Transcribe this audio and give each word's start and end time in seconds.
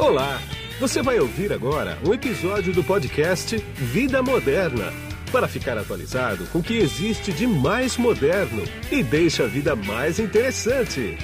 Olá! 0.00 0.38
Você 0.80 1.02
vai 1.02 1.20
ouvir 1.20 1.52
agora 1.52 1.98
um 2.08 2.14
episódio 2.14 2.72
do 2.72 2.82
podcast 2.82 3.58
Vida 3.58 4.22
Moderna 4.22 4.86
para 5.30 5.46
ficar 5.46 5.76
atualizado 5.76 6.46
com 6.46 6.60
o 6.60 6.62
que 6.62 6.78
existe 6.78 7.30
de 7.34 7.46
mais 7.46 7.98
moderno 7.98 8.62
e 8.90 9.02
deixa 9.02 9.44
a 9.44 9.46
vida 9.46 9.76
mais 9.76 10.18
interessante. 10.18 11.18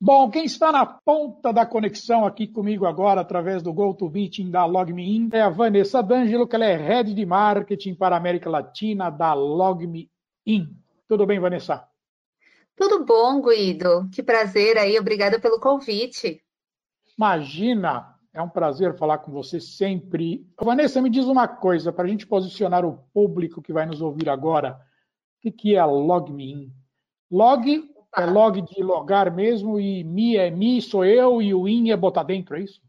Bom, 0.00 0.30
quem 0.30 0.44
está 0.44 0.70
na 0.70 0.86
ponta 0.86 1.52
da 1.52 1.66
conexão 1.66 2.24
aqui 2.24 2.46
comigo 2.46 2.86
agora, 2.86 3.20
através 3.20 3.64
do 3.64 3.72
GoToMeeting 3.72 4.48
da 4.48 4.64
LogMeIn, 4.64 5.28
é 5.32 5.40
a 5.40 5.50
Vanessa 5.50 6.00
D'Angelo, 6.00 6.46
que 6.46 6.54
ela 6.54 6.66
é 6.66 6.76
Head 6.76 7.12
de 7.12 7.26
Marketing 7.26 7.96
para 7.96 8.14
a 8.14 8.18
América 8.18 8.48
Latina 8.48 9.10
da 9.10 9.34
LogMeIn. 9.34 10.08
Tudo 11.08 11.26
bem, 11.26 11.40
Vanessa? 11.40 11.84
Tudo 12.76 13.04
bom, 13.04 13.40
Guido. 13.40 14.08
Que 14.12 14.22
prazer 14.22 14.76
aí. 14.76 14.98
Obrigada 14.98 15.40
pelo 15.40 15.58
convite. 15.58 16.42
Imagina, 17.16 18.14
é 18.34 18.42
um 18.42 18.48
prazer 18.48 18.96
falar 18.98 19.18
com 19.18 19.32
você 19.32 19.58
sempre. 19.58 20.46
Vanessa, 20.60 21.00
me 21.00 21.08
diz 21.08 21.24
uma 21.24 21.48
coisa, 21.48 21.90
para 21.90 22.04
a 22.04 22.08
gente 22.08 22.26
posicionar 22.26 22.84
o 22.84 22.98
público 23.14 23.62
que 23.62 23.72
vai 23.72 23.86
nos 23.86 24.02
ouvir 24.02 24.28
agora. 24.28 24.78
O 25.42 25.50
que 25.50 25.74
é 25.74 25.78
a 25.78 25.86
LogMeIn? 25.86 26.70
Log 27.30 27.96
é 28.16 28.26
log 28.26 28.60
de 28.62 28.82
logar 28.82 29.30
mesmo 29.30 29.78
e 29.80 30.02
me 30.04 30.36
é 30.36 30.50
me, 30.50 30.80
sou 30.80 31.04
eu, 31.04 31.40
e 31.40 31.54
o 31.54 31.68
in 31.68 31.90
é 31.90 31.96
botar 31.96 32.22
dentro, 32.22 32.56
é 32.56 32.60
isso? 32.60 32.80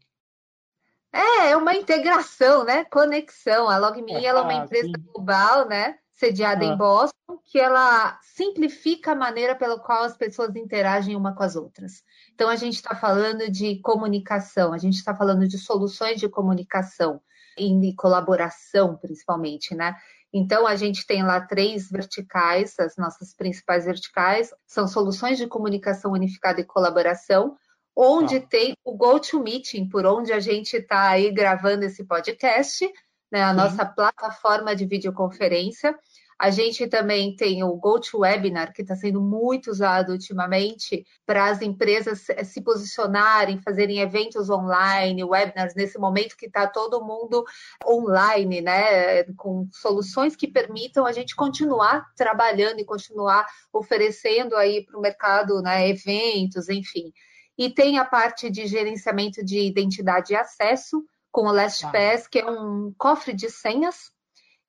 É, 1.12 1.50
é 1.50 1.56
uma 1.56 1.74
integração, 1.74 2.64
né? 2.64 2.84
Conexão. 2.84 3.68
A 3.68 3.78
LogMe 3.78 4.16
ah, 4.16 4.22
ela 4.22 4.40
é 4.40 4.42
uma 4.42 4.52
ah, 4.52 4.64
empresa 4.64 4.88
sim. 4.88 5.04
global, 5.12 5.66
né? 5.66 5.98
Sediada 6.18 6.64
ah. 6.64 6.68
em 6.68 6.76
Boston, 6.76 7.38
que 7.44 7.60
ela 7.60 8.18
simplifica 8.22 9.12
a 9.12 9.14
maneira 9.14 9.54
pela 9.54 9.78
qual 9.78 10.02
as 10.02 10.16
pessoas 10.16 10.56
interagem 10.56 11.14
uma 11.14 11.32
com 11.32 11.44
as 11.44 11.54
outras. 11.54 12.02
Então, 12.34 12.48
a 12.48 12.56
gente 12.56 12.74
está 12.74 12.94
falando 12.94 13.48
de 13.48 13.80
comunicação, 13.80 14.72
a 14.72 14.78
gente 14.78 14.96
está 14.96 15.14
falando 15.14 15.46
de 15.46 15.56
soluções 15.56 16.18
de 16.18 16.28
comunicação 16.28 17.20
e 17.56 17.94
colaboração, 17.94 18.96
principalmente, 18.96 19.76
né? 19.76 19.94
Então, 20.32 20.66
a 20.66 20.74
gente 20.74 21.06
tem 21.06 21.22
lá 21.22 21.40
três 21.40 21.88
verticais, 21.88 22.74
as 22.80 22.96
nossas 22.96 23.32
principais 23.32 23.84
verticais 23.84 24.52
são 24.66 24.88
soluções 24.88 25.38
de 25.38 25.46
comunicação 25.46 26.12
unificada 26.12 26.60
e 26.60 26.64
colaboração, 26.64 27.56
onde 27.96 28.36
ah. 28.38 28.46
tem 28.46 28.74
o 28.84 28.96
GoToMeeting, 28.96 29.88
por 29.88 30.04
onde 30.04 30.32
a 30.32 30.40
gente 30.40 30.76
está 30.76 31.10
aí 31.10 31.30
gravando 31.30 31.84
esse 31.84 32.04
podcast, 32.04 32.90
né, 33.30 33.42
a 33.42 33.52
nossa 33.52 33.84
plataforma 33.84 34.74
de 34.74 34.86
videoconferência. 34.86 35.94
A 36.40 36.50
gente 36.50 36.86
também 36.86 37.34
tem 37.34 37.64
o 37.64 37.74
GoToWebinar, 37.74 38.72
que 38.72 38.82
está 38.82 38.94
sendo 38.94 39.20
muito 39.20 39.72
usado 39.72 40.12
ultimamente 40.12 41.04
para 41.26 41.46
as 41.46 41.60
empresas 41.60 42.26
se 42.44 42.60
posicionarem, 42.60 43.60
fazerem 43.60 43.98
eventos 43.98 44.48
online, 44.48 45.24
webinars, 45.24 45.74
nesse 45.74 45.98
momento 45.98 46.36
que 46.36 46.46
está 46.46 46.68
todo 46.68 47.04
mundo 47.04 47.44
online, 47.84 48.60
né? 48.60 49.24
Com 49.36 49.68
soluções 49.72 50.36
que 50.36 50.46
permitam 50.46 51.04
a 51.04 51.10
gente 51.10 51.34
continuar 51.34 52.06
trabalhando 52.16 52.78
e 52.78 52.84
continuar 52.84 53.44
oferecendo 53.72 54.54
aí 54.54 54.86
para 54.86 54.96
o 54.96 55.02
mercado 55.02 55.60
né, 55.60 55.88
eventos, 55.88 56.68
enfim. 56.68 57.12
E 57.58 57.68
tem 57.68 57.98
a 57.98 58.04
parte 58.04 58.48
de 58.48 58.68
gerenciamento 58.68 59.44
de 59.44 59.58
identidade 59.58 60.32
e 60.32 60.36
acesso, 60.36 61.04
com 61.30 61.42
o 61.42 61.52
LastPass, 61.52 62.24
tá. 62.24 62.28
que 62.30 62.38
é 62.38 62.50
um 62.50 62.92
cofre 62.96 63.32
de 63.32 63.50
senhas 63.50 64.10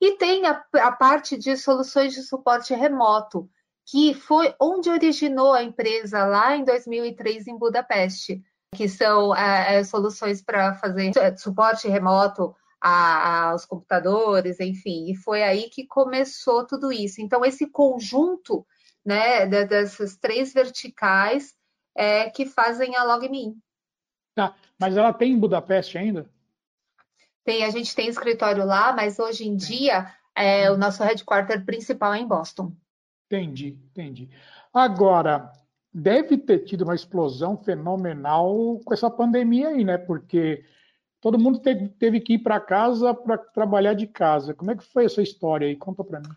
e 0.02 0.18
tem 0.18 0.46
a, 0.46 0.64
a 0.76 0.92
parte 0.92 1.38
de 1.38 1.58
soluções 1.58 2.14
de 2.14 2.24
suporte 2.24 2.74
remoto, 2.74 3.50
que 3.86 4.14
foi 4.14 4.54
onde 4.60 4.90
originou 4.90 5.54
a 5.54 5.64
empresa 5.64 6.26
lá 6.26 6.56
em 6.56 6.64
2003 6.64 7.48
em 7.48 7.58
Budapeste, 7.58 8.42
que 8.76 8.88
são 8.88 9.36
é, 9.36 9.78
é 9.78 9.84
soluções 9.84 10.42
para 10.42 10.76
fazer 10.76 11.12
suporte 11.38 11.88
remoto 11.88 12.56
a, 12.80 13.50
aos 13.50 13.66
computadores, 13.66 14.60
enfim, 14.60 15.12
e 15.12 15.16
foi 15.16 15.44
aí 15.44 15.70
que 15.70 15.86
começou 15.86 16.66
tudo 16.66 16.92
isso. 16.92 17.22
Então, 17.22 17.44
esse 17.44 17.68
conjunto 17.68 18.66
né, 19.06 19.46
dessas 19.46 20.16
três 20.16 20.54
verticais 20.54 21.54
é 21.96 22.30
que 22.30 22.46
fazem 22.46 22.96
a 22.96 23.04
LogMeIn. 23.04 23.56
Tá, 24.36 24.56
mas 24.80 24.96
ela 24.96 25.12
tem 25.12 25.34
em 25.34 25.40
Budapeste 25.40 25.98
ainda? 25.98 26.30
Tem, 27.44 27.64
a 27.64 27.70
gente 27.70 27.96
tem 27.96 28.10
escritório 28.10 28.66
lá, 28.66 28.94
mas 28.94 29.18
hoje 29.20 29.48
em 29.48 29.56
dia 29.56 30.14
é, 30.36 30.70
o 30.72 30.78
nosso 30.78 31.04
headquarter 31.04 31.66
principal 31.66 32.14
é 32.14 32.20
em 32.20 32.28
Boston. 32.28 32.72
Entendi, 33.26 33.78
entendi. 33.92 34.30
Agora, 34.74 35.52
deve 35.94 36.38
ter 36.38 36.60
tido 36.60 36.84
uma 36.84 36.96
explosão 36.96 37.58
fenomenal 37.58 38.80
com 38.84 38.94
essa 38.94 39.10
pandemia 39.10 39.70
aí, 39.70 39.84
né? 39.84 39.98
Porque 39.98 40.64
todo 41.20 41.40
mundo 41.40 41.60
teve, 41.60 41.90
teve 41.90 42.20
que 42.20 42.34
ir 42.34 42.40
para 42.40 42.60
casa 42.60 43.14
para 43.14 43.38
trabalhar 43.38 43.94
de 43.94 44.08
casa. 44.08 44.54
Como 44.54 44.72
é 44.72 44.76
que 44.76 44.84
foi 44.84 45.06
essa 45.06 45.22
história 45.22 45.68
aí? 45.68 45.76
Conta 45.76 46.04
para 46.04 46.20
mim. 46.20 46.30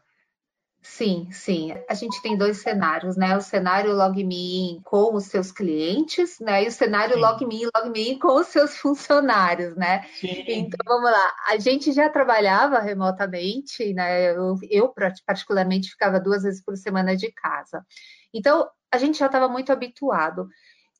Sim, 0.82 1.28
sim. 1.30 1.72
A 1.88 1.94
gente 1.94 2.20
tem 2.20 2.36
dois 2.36 2.58
cenários, 2.58 3.16
né? 3.16 3.36
O 3.36 3.40
cenário 3.40 3.94
LogMe 3.94 4.80
com 4.82 5.14
os 5.14 5.26
seus 5.26 5.52
clientes, 5.52 6.40
né? 6.40 6.64
E 6.64 6.66
o 6.66 6.72
cenário 6.72 7.16
LogMe 7.16 7.68
LogMe 7.74 8.18
com 8.18 8.34
os 8.34 8.48
seus 8.48 8.76
funcionários, 8.76 9.76
né? 9.76 10.04
Sim. 10.14 10.44
Então, 10.48 10.78
vamos 10.84 11.08
lá. 11.08 11.32
A 11.48 11.56
gente 11.56 11.92
já 11.92 12.10
trabalhava 12.10 12.80
remotamente, 12.80 13.94
né? 13.94 14.32
Eu, 14.32 14.56
eu 14.68 14.92
particularmente 15.24 15.90
ficava 15.90 16.18
duas 16.18 16.42
vezes 16.42 16.62
por 16.64 16.76
semana 16.76 17.16
de 17.16 17.30
casa. 17.30 17.86
Então, 18.34 18.68
a 18.90 18.98
gente 18.98 19.18
já 19.18 19.26
estava 19.26 19.48
muito 19.48 19.70
habituado. 19.70 20.48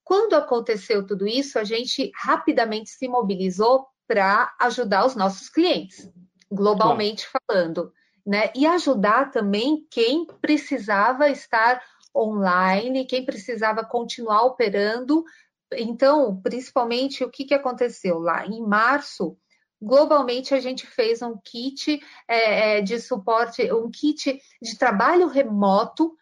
Quando 0.04 0.34
aconteceu 0.34 1.04
tudo 1.04 1.26
isso, 1.26 1.58
a 1.58 1.64
gente 1.64 2.12
rapidamente 2.14 2.90
se 2.90 3.08
mobilizou 3.08 3.88
para 4.06 4.54
ajudar 4.60 5.06
os 5.06 5.16
nossos 5.16 5.48
clientes, 5.48 6.08
globalmente 6.50 7.28
claro. 7.28 7.44
falando 7.48 7.92
né? 8.26 8.50
E 8.54 8.66
ajudar 8.66 9.30
também 9.30 9.86
quem 9.90 10.26
precisava 10.40 11.28
estar 11.28 11.82
online, 12.14 13.06
quem 13.06 13.24
precisava 13.24 13.84
continuar 13.84 14.42
operando. 14.42 15.24
Então, 15.72 16.40
principalmente, 16.42 17.24
o 17.24 17.30
que, 17.30 17.44
que 17.44 17.54
aconteceu 17.54 18.18
lá? 18.18 18.46
Em 18.46 18.60
março, 18.60 19.36
globalmente, 19.80 20.54
a 20.54 20.60
gente 20.60 20.86
fez 20.86 21.22
um 21.22 21.36
kit 21.42 22.00
é, 22.28 22.78
é 22.78 22.80
de 22.80 23.00
suporte, 23.00 23.72
um 23.72 23.90
kit 23.90 24.40
de 24.60 24.78
trabalho 24.78 25.26
remoto 25.26 26.14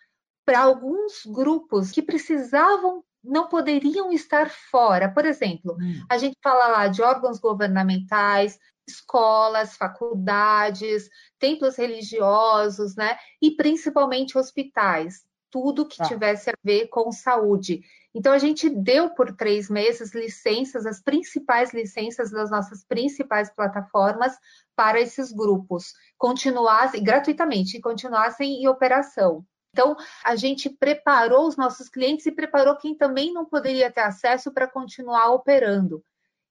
para 0.45 0.61
alguns 0.61 1.25
grupos 1.27 1.91
que 1.91 2.03
precisavam 2.03 3.05
não 3.23 3.49
poderiam 3.49 4.11
estar 4.13 4.51
fora. 4.51 5.09
Por 5.13 5.27
exemplo, 5.27 5.77
hum. 5.79 6.05
a 6.09 6.17
gente 6.17 6.39
fala 6.43 6.69
lá 6.69 6.89
de 6.89 7.03
órgãos 7.03 7.39
governamentais, 7.39 8.59
escolas, 8.91 9.77
faculdades, 9.77 11.09
templos 11.39 11.77
religiosos, 11.77 12.97
né? 12.97 13.17
E 13.41 13.53
principalmente 13.53 14.37
hospitais, 14.37 15.25
tudo 15.51 15.87
que 15.87 16.01
ah. 16.03 16.07
tivesse 16.07 16.51
a 16.51 16.55
ver 16.63 16.89
com 16.89 17.11
saúde. 17.11 17.81
Então 18.15 18.33
a 18.33 18.39
gente 18.39 18.69
deu 18.69 19.11
por 19.11 19.37
três 19.37 19.69
meses 19.69 20.15
licenças, 20.15 20.87
as 20.87 21.03
principais 21.03 21.73
licenças 21.73 22.31
das 22.31 22.51
nossas 22.51 22.85
principais 22.85 23.51
plataformas 23.55 24.33
para 24.75 25.01
esses 25.01 25.33
grupos 25.33 25.93
continuassem 26.19 27.03
gratuitamente, 27.03 27.81
continuassem 27.81 28.63
em 28.63 28.69
operação. 28.69 29.45
Então, 29.73 29.97
a 30.25 30.35
gente 30.35 30.69
preparou 30.69 31.47
os 31.47 31.57
nossos 31.57 31.89
clientes 31.89 32.27
e 32.27 32.33
preparou 32.33 32.77
quem 32.77 32.95
também 32.97 33.33
não 33.33 33.45
poderia 33.45 33.91
ter 33.91 34.01
acesso 34.01 34.53
para 34.53 34.67
continuar 34.67 35.31
operando. 35.31 36.03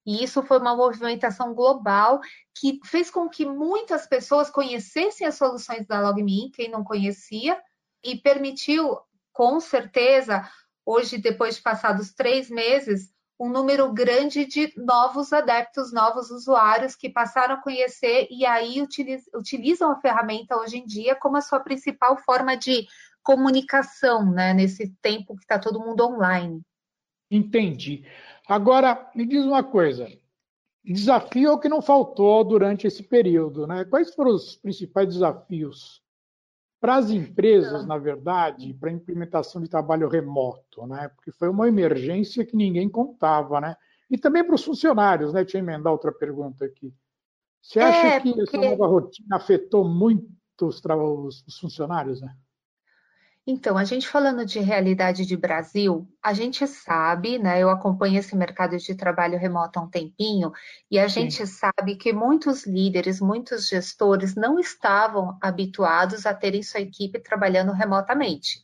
E 0.09 0.23
isso 0.23 0.41
foi 0.41 0.57
uma 0.57 0.75
movimentação 0.75 1.53
global 1.53 2.19
que 2.59 2.79
fez 2.83 3.11
com 3.11 3.29
que 3.29 3.45
muitas 3.45 4.07
pessoas 4.07 4.49
conhecessem 4.49 5.27
as 5.27 5.35
soluções 5.35 5.85
da 5.85 6.01
LogMe, 6.01 6.49
quem 6.49 6.67
não 6.67 6.83
conhecia, 6.83 7.55
e 8.03 8.15
permitiu, 8.15 8.97
com 9.31 9.59
certeza, 9.59 10.49
hoje, 10.83 11.19
depois 11.19 11.57
de 11.57 11.61
passados 11.61 12.11
três 12.11 12.49
meses, 12.49 13.13
um 13.39 13.49
número 13.49 13.93
grande 13.93 14.45
de 14.45 14.73
novos 14.75 15.31
adeptos, 15.31 15.93
novos 15.93 16.31
usuários 16.31 16.95
que 16.95 17.07
passaram 17.07 17.53
a 17.53 17.61
conhecer 17.61 18.27
e 18.31 18.47
aí 18.47 18.83
utilizam 19.35 19.91
a 19.91 20.01
ferramenta 20.01 20.57
hoje 20.57 20.79
em 20.79 20.87
dia 20.87 21.15
como 21.15 21.37
a 21.37 21.41
sua 21.41 21.59
principal 21.59 22.17
forma 22.17 22.57
de 22.57 22.87
comunicação, 23.21 24.25
né, 24.25 24.55
nesse 24.55 24.89
tempo 25.03 25.35
que 25.35 25.43
está 25.43 25.59
todo 25.59 25.79
mundo 25.79 26.03
online. 26.03 26.63
Entendi. 27.31 28.03
Agora, 28.49 29.11
me 29.13 29.27
diz 29.27 29.45
uma 29.45 29.63
coisa. 29.63 30.07
Desafio 30.83 31.49
é 31.49 31.51
o 31.51 31.59
que 31.59 31.69
não 31.69 31.83
faltou 31.83 32.43
durante 32.43 32.87
esse 32.87 33.03
período, 33.03 33.67
né? 33.67 33.85
Quais 33.85 34.15
foram 34.15 34.31
os 34.31 34.55
principais 34.55 35.07
desafios 35.07 36.01
para 36.81 36.95
as 36.95 37.11
empresas, 37.11 37.85
na 37.85 37.99
verdade, 37.99 38.73
para 38.73 38.89
a 38.89 38.93
implementação 38.93 39.61
de 39.61 39.69
trabalho 39.69 40.09
remoto, 40.09 40.87
né? 40.87 41.09
Porque 41.09 41.31
foi 41.31 41.47
uma 41.47 41.67
emergência 41.67 42.43
que 42.43 42.55
ninguém 42.55 42.89
contava, 42.89 43.61
né? 43.61 43.75
E 44.09 44.17
também 44.17 44.43
para 44.43 44.55
os 44.55 44.63
funcionários, 44.63 45.31
né? 45.31 45.43
Deixa 45.43 45.59
eu 45.59 45.61
emendar 45.61 45.93
outra 45.93 46.11
pergunta 46.11 46.65
aqui. 46.65 46.91
Você 47.61 47.79
acha 47.79 48.07
é, 48.07 48.19
que 48.19 48.33
porque... 48.33 48.41
essa 48.41 48.57
nova 48.57 48.87
rotina 48.87 49.35
afetou 49.35 49.87
muito 49.87 50.25
os, 50.59 50.81
os 51.45 51.59
funcionários, 51.59 52.19
né? 52.19 52.35
Então, 53.51 53.79
a 53.79 53.83
gente 53.83 54.07
falando 54.07 54.45
de 54.45 54.59
realidade 54.59 55.25
de 55.25 55.35
Brasil, 55.35 56.07
a 56.21 56.33
gente 56.33 56.67
sabe, 56.67 57.39
né? 57.39 57.59
Eu 57.59 57.71
acompanho 57.71 58.19
esse 58.19 58.35
mercado 58.35 58.77
de 58.77 58.93
trabalho 58.93 59.39
remoto 59.39 59.79
há 59.79 59.81
um 59.81 59.89
tempinho, 59.89 60.51
e 60.89 60.99
a 60.99 61.07
gente 61.07 61.47
Sim. 61.47 61.47
sabe 61.47 61.95
que 61.95 62.13
muitos 62.13 62.67
líderes, 62.67 63.19
muitos 63.19 63.67
gestores 63.67 64.35
não 64.35 64.59
estavam 64.59 65.35
habituados 65.41 66.27
a 66.27 66.33
terem 66.35 66.61
sua 66.61 66.81
equipe 66.81 67.19
trabalhando 67.19 67.71
remotamente. 67.71 68.63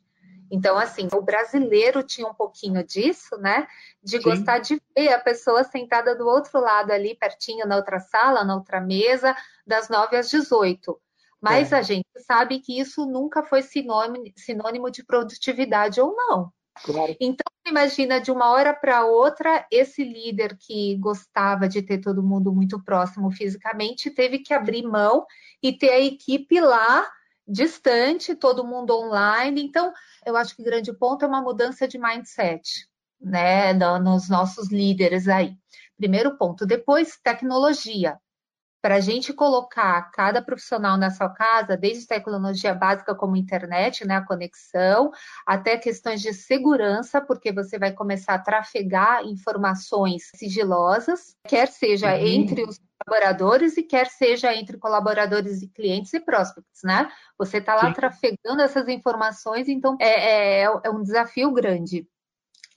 Então, 0.52 0.78
assim, 0.78 1.08
o 1.12 1.20
brasileiro 1.20 2.04
tinha 2.04 2.28
um 2.28 2.36
pouquinho 2.36 2.84
disso, 2.84 3.36
né? 3.40 3.66
De 4.04 4.18
Sim. 4.18 4.24
gostar 4.24 4.60
de 4.60 4.80
ver 4.96 5.12
a 5.12 5.20
pessoa 5.20 5.64
sentada 5.64 6.16
do 6.16 6.28
outro 6.28 6.62
lado 6.62 6.92
ali, 6.92 7.16
pertinho, 7.16 7.66
na 7.66 7.76
outra 7.76 8.00
sala, 8.00 8.44
na 8.44 8.54
outra 8.54 8.80
mesa, 8.80 9.36
das 9.66 9.90
9 9.90 10.16
às 10.16 10.30
18. 10.30 11.02
Mas 11.46 11.72
é. 11.72 11.78
a 11.78 11.82
gente 11.84 12.08
sabe 12.26 12.60
que 12.60 12.80
isso 12.80 13.06
nunca 13.06 13.44
foi 13.44 13.62
sinônimo, 13.62 14.26
sinônimo 14.36 14.90
de 14.90 15.04
produtividade 15.06 16.02
ou 16.02 16.16
não. 16.16 16.52
Claro. 16.84 17.16
Então, 17.22 17.46
imagina 17.66 18.20
de 18.20 18.32
uma 18.32 18.50
hora 18.50 18.74
para 18.74 19.06
outra, 19.06 19.66
esse 19.72 20.04
líder 20.04 20.58
que 20.60 20.98
gostava 20.98 21.70
de 21.70 21.84
ter 21.84 22.00
todo 22.00 22.24
mundo 22.24 22.52
muito 22.52 22.84
próximo 22.84 23.32
fisicamente 23.32 24.10
teve 24.10 24.40
que 24.40 24.54
abrir 24.54 24.84
mão 24.84 25.26
e 25.62 25.72
ter 25.72 25.92
a 25.92 26.02
equipe 26.02 26.60
lá 26.60 27.08
distante, 27.48 28.36
todo 28.36 28.66
mundo 28.66 28.98
online. 28.98 29.64
Então, 29.64 29.94
eu 30.26 30.36
acho 30.36 30.56
que 30.56 30.64
o 30.64 30.66
grande 30.66 30.92
ponto 30.92 31.24
é 31.24 31.28
uma 31.28 31.42
mudança 31.42 31.88
de 31.88 32.00
mindset, 32.00 32.88
né, 33.22 33.72
nos 33.74 34.28
nossos 34.28 34.72
líderes 34.72 35.28
aí. 35.28 35.56
Primeiro 35.96 36.38
ponto. 36.38 36.66
Depois, 36.66 37.18
tecnologia. 37.24 38.20
Para 38.86 38.98
a 38.98 39.00
gente 39.00 39.34
colocar 39.34 40.12
cada 40.12 40.44
profissional 40.44 40.96
na 40.96 41.10
sua 41.10 41.28
casa, 41.28 41.76
desde 41.76 42.06
tecnologia 42.06 42.72
básica 42.72 43.16
como 43.16 43.36
internet, 43.36 44.06
né, 44.06 44.18
a 44.18 44.24
conexão, 44.24 45.10
até 45.44 45.76
questões 45.76 46.22
de 46.22 46.32
segurança, 46.32 47.20
porque 47.20 47.52
você 47.52 47.80
vai 47.80 47.92
começar 47.92 48.36
a 48.36 48.40
trafegar 48.40 49.26
informações 49.26 50.30
sigilosas, 50.36 51.36
quer 51.48 51.68
seja 51.68 52.14
uhum. 52.14 52.28
entre 52.28 52.62
os 52.62 52.80
colaboradores 53.04 53.76
e 53.76 53.82
quer 53.82 54.06
seja 54.06 54.54
entre 54.54 54.78
colaboradores 54.78 55.64
e 55.64 55.68
clientes 55.68 56.14
e 56.14 56.20
prospects, 56.20 56.84
né? 56.84 57.12
Você 57.40 57.58
está 57.58 57.74
lá 57.74 57.88
Sim. 57.88 57.94
trafegando 57.94 58.62
essas 58.62 58.88
informações, 58.88 59.68
então 59.68 59.98
é, 60.00 60.62
é, 60.62 60.64
é 60.84 60.90
um 60.92 61.02
desafio 61.02 61.52
grande. 61.52 62.08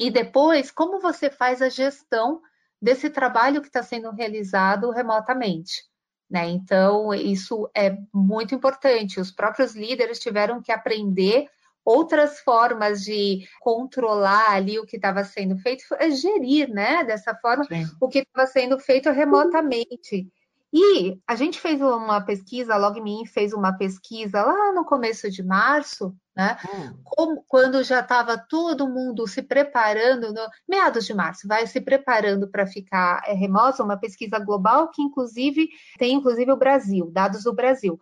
E 0.01 0.11
depois, 0.11 0.71
como 0.71 1.01
você 1.01 1.29
faz 1.29 1.61
a 1.61 1.69
gestão 1.69 2.41
desse 2.81 3.11
trabalho 3.11 3.61
que 3.61 3.67
está 3.67 3.83
sendo 3.83 4.11
realizado 4.11 4.91
remotamente? 4.91 5.88
Né? 6.31 6.49
Então, 6.51 7.15
isso 7.15 7.71
é 7.75 7.97
muito 8.13 8.55
importante. 8.55 9.21
Os 9.21 9.31
próprios 9.31 9.75
líderes 9.75 10.19
tiveram 10.19 10.61
que 10.61 10.71
aprender 10.71 11.47
outras 11.85 12.41
formas 12.41 13.03
de 13.03 13.49
controlar 13.61 14.51
ali 14.51 14.79
o 14.79 14.85
que 14.85 14.97
estava 14.97 15.25
sendo 15.25 15.57
feito, 15.57 15.83
é 15.99 16.11
gerir, 16.11 16.69
né, 16.69 17.03
dessa 17.03 17.35
forma, 17.35 17.65
Sim. 17.65 17.87
o 17.99 18.09
que 18.09 18.19
estava 18.19 18.47
sendo 18.47 18.79
feito 18.79 19.11
remotamente. 19.11 20.29
E 20.73 21.19
a 21.27 21.35
gente 21.35 21.59
fez 21.59 21.81
uma 21.81 22.21
pesquisa, 22.21 22.75
a 22.75 22.77
LogMeIn 22.77 23.25
fez 23.25 23.55
uma 23.55 23.73
pesquisa 23.73 24.43
lá 24.43 24.73
no 24.73 24.85
começo 24.85 25.31
de 25.31 25.43
março, 25.43 26.15
né? 26.37 26.59
Hum. 26.75 26.95
Como, 27.03 27.45
quando 27.49 27.83
já 27.83 28.01
estava 28.01 28.37
todo 28.37 28.89
mundo 28.89 29.27
se 29.27 29.43
preparando, 29.43 30.33
no, 30.33 30.47
meados 30.69 31.07
de 31.07 31.15
março, 31.15 31.49
vai 31.49 31.67
se 31.67 31.81
preparando 31.81 32.49
para 32.49 32.67
ficar 32.67 33.23
é, 33.27 33.33
remoto, 33.33 33.83
uma 33.83 33.97
pesquisa 33.97 34.39
global 34.39 34.91
que 34.91 35.01
inclusive 35.01 35.71
tem 35.99 36.15
inclusive 36.15 36.53
o 36.53 36.57
Brasil, 36.57 37.11
dados 37.11 37.45
do 37.45 37.55
Brasil. 37.55 37.99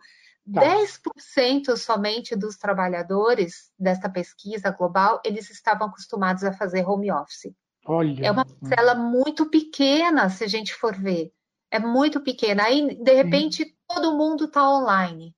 Tá. 0.53 0.61
10% 0.61 1.75
somente 1.75 2.35
dos 2.35 2.57
trabalhadores 2.57 3.69
desta 3.77 4.09
pesquisa 4.09 4.71
global, 4.71 5.21
eles 5.23 5.49
estavam 5.49 5.87
acostumados 5.87 6.43
a 6.43 6.53
fazer 6.53 6.87
home 6.87 7.11
office. 7.11 7.53
Olha. 7.85 8.25
É 8.25 8.31
uma 8.31 8.45
parcela 8.45 8.95
muito 8.95 9.49
pequena, 9.49 10.29
se 10.29 10.43
a 10.43 10.47
gente 10.47 10.73
for 10.73 10.95
ver. 10.95 11.31
É 11.71 11.79
muito 11.79 12.21
pequena. 12.21 12.63
Aí, 12.63 12.95
de 12.95 13.13
repente, 13.13 13.63
Sim. 13.63 13.75
todo 13.87 14.17
mundo 14.17 14.45
está 14.45 14.69
online. 14.69 15.35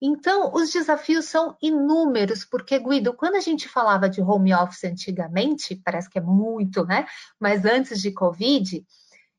Então, 0.00 0.52
os 0.54 0.70
desafios 0.70 1.24
são 1.24 1.56
inúmeros, 1.60 2.44
porque, 2.44 2.78
Guido, 2.78 3.12
quando 3.12 3.34
a 3.34 3.40
gente 3.40 3.68
falava 3.68 4.08
de 4.08 4.22
home 4.22 4.54
office 4.54 4.84
antigamente, 4.84 5.74
parece 5.84 6.08
que 6.08 6.18
é 6.18 6.22
muito, 6.22 6.84
né? 6.84 7.04
Mas 7.38 7.64
antes 7.64 8.00
de 8.00 8.12
Covid, 8.12 8.84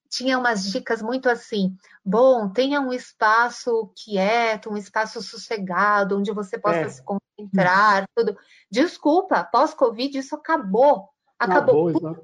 tinha 0.10 0.38
umas 0.38 0.70
dicas 0.70 1.02
muito 1.02 1.30
assim. 1.30 1.78
Bom, 2.04 2.50
tenha 2.50 2.82
um 2.82 2.92
espaço 2.92 3.94
quieto, 3.96 4.70
um 4.70 4.76
espaço 4.76 5.22
sossegado, 5.22 6.18
onde 6.18 6.32
você 6.32 6.58
possa 6.58 6.80
é. 6.80 6.90
se 6.90 7.04
concentrar, 7.04 8.06
tudo. 8.14 8.36
Desculpa, 8.70 9.44
pós-Covid 9.44 10.18
isso 10.18 10.36
acabou. 10.36 11.10
Acabou, 11.40 11.88
Acabou 11.88 12.16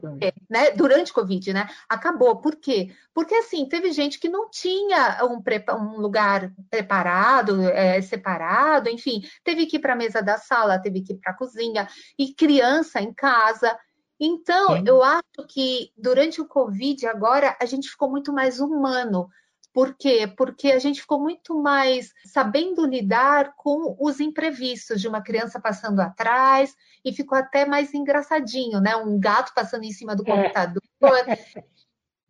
né? 0.49 0.71
Durante 0.71 1.13
Covid, 1.13 1.53
né? 1.53 1.69
Acabou. 1.87 2.35
Por 2.41 2.57
quê? 2.57 2.93
Porque 3.13 3.33
assim, 3.33 3.65
teve 3.65 3.93
gente 3.93 4.19
que 4.19 4.27
não 4.27 4.49
tinha 4.49 5.19
um, 5.23 5.41
um 5.77 6.01
lugar 6.01 6.51
preparado, 6.69 7.61
é, 7.69 8.01
separado, 8.01 8.89
enfim, 8.89 9.23
teve 9.41 9.67
que 9.67 9.77
ir 9.77 9.79
para 9.79 9.93
a 9.93 9.95
mesa 9.95 10.21
da 10.21 10.37
sala, 10.37 10.81
teve 10.81 11.01
que 11.01 11.13
ir 11.13 11.17
para 11.17 11.31
a 11.31 11.35
cozinha, 11.35 11.87
e 12.19 12.33
criança 12.33 13.01
em 13.01 13.13
casa. 13.13 13.77
Então, 14.19 14.77
Sim. 14.77 14.83
eu 14.85 15.01
acho 15.01 15.47
que 15.47 15.91
durante 15.97 16.41
o 16.41 16.47
Covid, 16.47 17.07
agora, 17.07 17.55
a 17.61 17.65
gente 17.65 17.89
ficou 17.89 18.09
muito 18.09 18.33
mais 18.33 18.59
humano. 18.59 19.29
Por 19.75 19.93
quê? 19.93 20.25
Porque 20.37 20.71
a 20.71 20.79
gente 20.79 21.01
ficou 21.01 21.19
muito 21.19 21.61
mais 21.61 22.13
sabendo 22.23 22.85
lidar 22.85 23.55
com 23.57 23.93
os 23.99 24.21
imprevistos 24.21 25.01
de 25.01 25.07
uma 25.09 25.21
criança 25.21 25.59
passando 25.59 25.99
atrás 25.99 26.73
e 27.03 27.11
ficou 27.11 27.37
até 27.37 27.65
mais 27.65 27.93
engraçadinho, 27.93 28.79
né? 28.79 28.95
Um 28.95 29.19
gato 29.19 29.53
passando 29.53 29.83
em 29.83 29.91
cima 29.91 30.15
do 30.15 30.23
é. 30.25 30.31
computador. 30.31 30.81
É. 31.27 31.65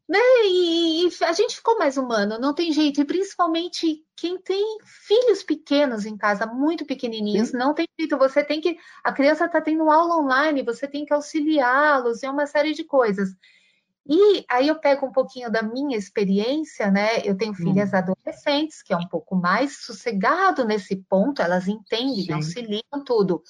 Né? 0.07 0.19
E, 0.43 1.07
e, 1.07 1.23
a 1.23 1.33
gente 1.33 1.55
ficou 1.55 1.79
mais 1.79 1.97
humano, 1.97 2.37
não 2.37 2.53
tem 2.53 2.71
jeito. 2.71 3.01
E 3.01 3.05
principalmente 3.05 4.05
quem 4.15 4.37
tem 4.39 4.77
filhos 4.83 5.41
pequenos 5.41 6.05
em 6.05 6.15
casa, 6.15 6.45
muito 6.45 6.85
pequenininhos, 6.85 7.49
Sim. 7.49 7.57
não 7.57 7.73
tem 7.73 7.87
jeito. 7.99 8.15
Você 8.15 8.43
tem 8.43 8.61
que. 8.61 8.77
A 9.03 9.11
criança 9.11 9.45
está 9.45 9.59
tendo 9.59 9.89
aula 9.89 10.15
online, 10.17 10.61
você 10.61 10.87
tem 10.87 11.05
que 11.05 11.11
auxiliá-los 11.11 12.21
e 12.21 12.27
uma 12.27 12.45
série 12.45 12.75
de 12.75 12.83
coisas. 12.83 13.29
E 14.07 14.45
aí 14.49 14.67
eu 14.67 14.79
pego 14.79 15.07
um 15.07 15.11
pouquinho 15.11 15.51
da 15.51 15.63
minha 15.63 15.97
experiência, 15.97 16.91
né? 16.91 17.21
Eu 17.23 17.35
tenho 17.35 17.53
filhas 17.55 17.91
hum. 17.91 17.97
adolescentes, 17.97 18.83
que 18.83 18.93
é 18.93 18.97
um 18.97 19.07
pouco 19.07 19.35
mais 19.35 19.83
sossegado 19.83 20.63
nesse 20.63 20.95
ponto, 20.95 21.41
elas 21.41 21.67
entendem, 21.67 22.25
Sim. 22.25 22.33
auxiliam 22.33 23.03
tudo. 23.03 23.41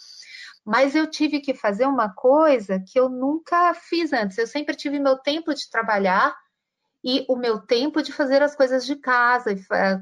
Mas 0.64 0.96
eu 0.96 1.08
tive 1.08 1.42
que 1.42 1.54
fazer 1.54 1.86
uma 1.86 2.10
coisa 2.10 2.80
que 2.80 2.98
eu 2.98 3.10
nunca 3.10 3.74
fiz 3.74 4.14
antes. 4.14 4.38
Eu 4.38 4.48
sempre 4.48 4.76
tive 4.76 4.98
meu 4.98 5.18
tempo 5.18 5.54
de 5.54 5.70
trabalhar 5.70 6.36
e 7.04 7.24
o 7.30 7.36
meu 7.36 7.60
tempo 7.60 8.02
de 8.02 8.12
fazer 8.12 8.42
as 8.42 8.56
coisas 8.56 8.84
de 8.84 8.96
casa, 8.96 9.56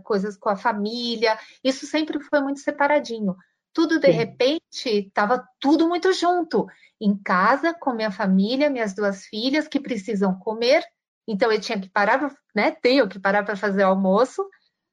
coisas 0.04 0.38
com 0.38 0.48
a 0.48 0.56
família, 0.56 1.38
isso 1.62 1.86
sempre 1.86 2.18
foi 2.22 2.40
muito 2.40 2.62
separadinho. 2.62 3.36
Tudo 3.74 4.00
de 4.00 4.08
Sim. 4.08 4.14
repente 4.14 4.90
estava 4.90 5.46
tudo 5.60 5.88
muito 5.88 6.14
junto. 6.14 6.68
Em 7.02 7.18
casa, 7.18 7.74
com 7.74 7.94
minha 7.94 8.12
família, 8.12 8.70
minhas 8.70 8.94
duas 8.94 9.26
filhas 9.26 9.68
que 9.68 9.80
precisam 9.80 10.38
comer, 10.40 10.84
então 11.28 11.52
eu 11.52 11.60
tinha 11.60 11.80
que 11.80 11.90
parar, 11.90 12.34
né? 12.56 12.72
Tenho 12.72 13.08
que 13.08 13.20
parar 13.20 13.44
para 13.44 13.56
fazer 13.56 13.84
almoço, 13.84 14.48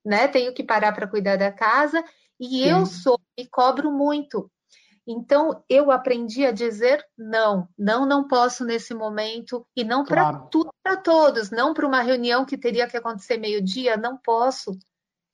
né? 0.04 0.26
Tenho 0.28 0.54
que 0.54 0.64
parar 0.64 0.92
para 0.92 1.06
cuidar 1.06 1.36
da 1.36 1.52
casa 1.52 2.02
e 2.38 2.62
Sim. 2.62 2.68
eu 2.68 2.86
sou 2.86 3.20
e 3.36 3.46
cobro 3.46 3.92
muito. 3.92 4.50
Então, 5.06 5.64
eu 5.68 5.90
aprendi 5.90 6.46
a 6.46 6.52
dizer 6.52 7.04
não, 7.18 7.68
não, 7.76 8.06
não 8.06 8.28
posso 8.28 8.64
nesse 8.64 8.94
momento, 8.94 9.66
e 9.74 9.82
não 9.82 10.04
claro. 10.04 10.38
para 10.38 10.46
tudo, 10.46 10.70
para 10.82 10.96
todos, 10.96 11.50
não 11.50 11.74
para 11.74 11.86
uma 11.86 12.00
reunião 12.00 12.44
que 12.44 12.56
teria 12.56 12.86
que 12.86 12.96
acontecer 12.96 13.36
meio-dia, 13.36 13.96
não 13.96 14.16
posso. 14.16 14.78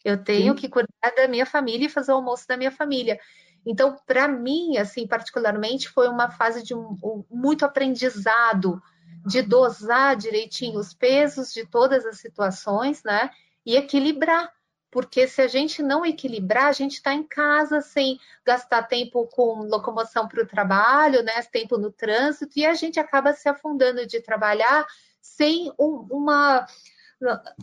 Eu 0.07 0.23
tenho 0.23 0.55
Sim. 0.55 0.61
que 0.61 0.69
cuidar 0.69 0.89
da 1.17 1.27
minha 1.27 1.45
família 1.45 1.87
e 1.87 1.91
fazer 1.91 2.13
o 2.13 2.17
almoço 2.17 2.47
da 2.47 2.57
minha 2.57 2.71
família. 2.71 3.19
Então, 3.65 3.97
para 4.07 4.29
mim, 4.29 4.77
assim, 4.79 5.07
particularmente, 5.07 5.89
foi 5.89 6.09
uma 6.09 6.31
fase 6.31 6.63
de 6.63 6.75
um, 6.75 6.97
um, 7.03 7.25
muito 7.29 7.65
aprendizado, 7.65 8.81
de 9.27 9.43
dosar 9.43 10.15
direitinho 10.15 10.79
os 10.79 10.95
pesos 10.95 11.53
de 11.53 11.67
todas 11.67 12.07
as 12.07 12.21
situações, 12.21 13.03
né? 13.03 13.31
E 13.65 13.75
equilibrar 13.75 14.53
porque 14.97 15.27
se 15.29 15.43
a 15.43 15.49
gente 15.49 15.83
não 15.83 16.07
equilibrar, 16.07 16.69
a 16.69 16.73
gente 16.73 16.95
está 16.95 17.13
em 17.13 17.23
casa 17.23 17.83
sem 17.83 18.19
gastar 18.45 18.85
tempo 18.85 19.27
com 19.27 19.69
locomoção 19.69 20.27
para 20.27 20.43
o 20.43 20.47
trabalho, 20.47 21.23
né? 21.23 21.43
Tempo 21.43 21.77
no 21.77 21.91
trânsito, 21.91 22.59
e 22.59 22.65
a 22.65 22.73
gente 22.73 22.99
acaba 22.99 23.35
se 23.35 23.47
afundando 23.47 24.07
de 24.07 24.21
trabalhar 24.21 24.87
sem 25.21 25.71
um, 25.79 26.07
uma, 26.11 26.67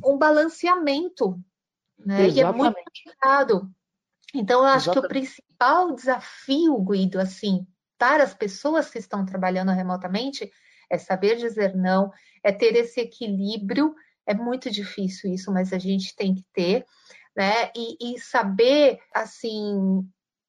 um 0.05 0.15
balanceamento. 0.15 1.39
Né? 1.97 2.29
E 2.29 2.41
é 2.41 2.51
muito 2.51 2.75
complicado. 2.75 3.69
Então, 4.33 4.61
eu 4.61 4.65
acho 4.65 4.89
Exatamente. 4.89 5.01
que 5.01 5.05
o 5.05 5.09
principal 5.09 5.91
desafio, 5.93 6.79
Guido, 6.79 7.19
assim, 7.19 7.67
para 7.97 8.23
as 8.23 8.33
pessoas 8.33 8.89
que 8.89 8.97
estão 8.97 9.25
trabalhando 9.25 9.71
remotamente, 9.71 10.51
é 10.89 10.97
saber 10.97 11.37
dizer 11.37 11.75
não, 11.75 12.11
é 12.43 12.51
ter 12.51 12.75
esse 12.75 12.99
equilíbrio. 12.99 13.95
É 14.25 14.33
muito 14.33 14.71
difícil 14.71 15.33
isso, 15.33 15.51
mas 15.51 15.71
a 15.71 15.77
gente 15.77 16.15
tem 16.15 16.33
que 16.33 16.43
ter 16.53 16.85
né? 17.35 17.71
E, 17.75 18.15
e 18.15 18.19
saber, 18.19 18.99
assim, 19.13 20.07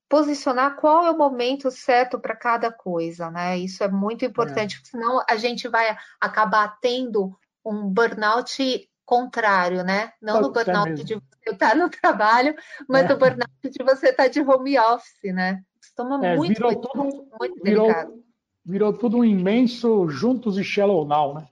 posicionar 0.09 0.77
qual 0.77 1.07
é 1.07 1.11
o 1.11 1.19
momento 1.19 1.71
certo 1.71 2.19
para 2.19 2.37
cada 2.37 2.71
coisa, 2.71 3.31
né? 3.31 3.59
Isso 3.59 3.83
é 3.83 3.89
muito 3.89 4.25
importante, 4.25 4.81
é. 4.83 4.89
senão 4.89 5.23
a 5.29 5.37
gente 5.37 5.67
vai 5.69 5.97
acabar 6.21 6.79
tendo 6.81 7.37
um 7.65 7.89
burnout 7.89 8.89
contrário, 9.05 9.83
né? 9.85 10.13
Não 10.21 10.41
no 10.41 10.53
burnout 10.53 11.05
de 11.05 11.15
você 11.15 11.51
estar 11.51 11.71
tá 11.71 11.75
no 11.75 11.89
trabalho, 11.89 12.55
mas 12.89 13.05
é. 13.05 13.09
no 13.09 13.19
burnout 13.19 13.71
de 13.71 13.85
você 13.85 14.09
estar 14.09 14.25
tá 14.25 14.29
de 14.29 14.41
home 14.41 14.79
office, 14.79 15.33
né? 15.35 15.63
Isso 15.81 15.93
toma 15.95 16.25
é, 16.27 16.37
muito, 16.37 16.55
virou 16.55 16.77
tudo, 16.77 17.29
muito 17.39 17.63
virou, 17.63 17.87
delicado. 17.87 18.25
Virou 18.65 18.93
tudo 18.95 19.19
um 19.19 19.25
imenso 19.25 20.09
juntos 20.09 20.57
e 20.57 20.65
shallow 20.65 21.07
now, 21.07 21.35
né? 21.35 21.49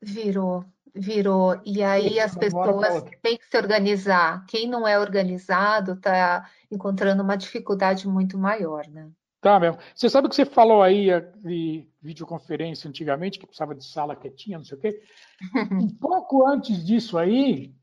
Virou, 0.00 0.64
virou. 0.94 1.60
E 1.64 1.82
aí 1.82 2.18
as 2.18 2.34
pessoas 2.34 3.04
têm 3.22 3.36
que 3.36 3.46
se 3.46 3.56
organizar. 3.56 4.44
Quem 4.46 4.66
não 4.66 4.88
é 4.88 4.98
organizado 4.98 5.92
está 5.92 6.48
encontrando 6.70 7.22
uma 7.22 7.36
dificuldade 7.36 8.08
muito 8.08 8.38
maior, 8.38 8.88
né? 8.88 9.10
Tá 9.42 9.58
mesmo. 9.58 9.76
Você 9.92 10.08
sabe 10.08 10.28
que 10.28 10.36
você 10.36 10.46
falou 10.46 10.84
aí 10.84 11.08
de 11.42 11.84
videoconferência 12.00 12.88
antigamente, 12.88 13.40
que 13.40 13.44
precisava 13.44 13.74
de 13.74 13.84
sala 13.84 14.14
quietinha, 14.14 14.56
não 14.56 14.64
sei 14.64 14.78
o 14.78 14.80
quê. 14.80 15.02
Um 15.72 15.88
pouco 15.88 16.46
antes 16.46 16.86
disso 16.86 17.18
aí, 17.18 17.74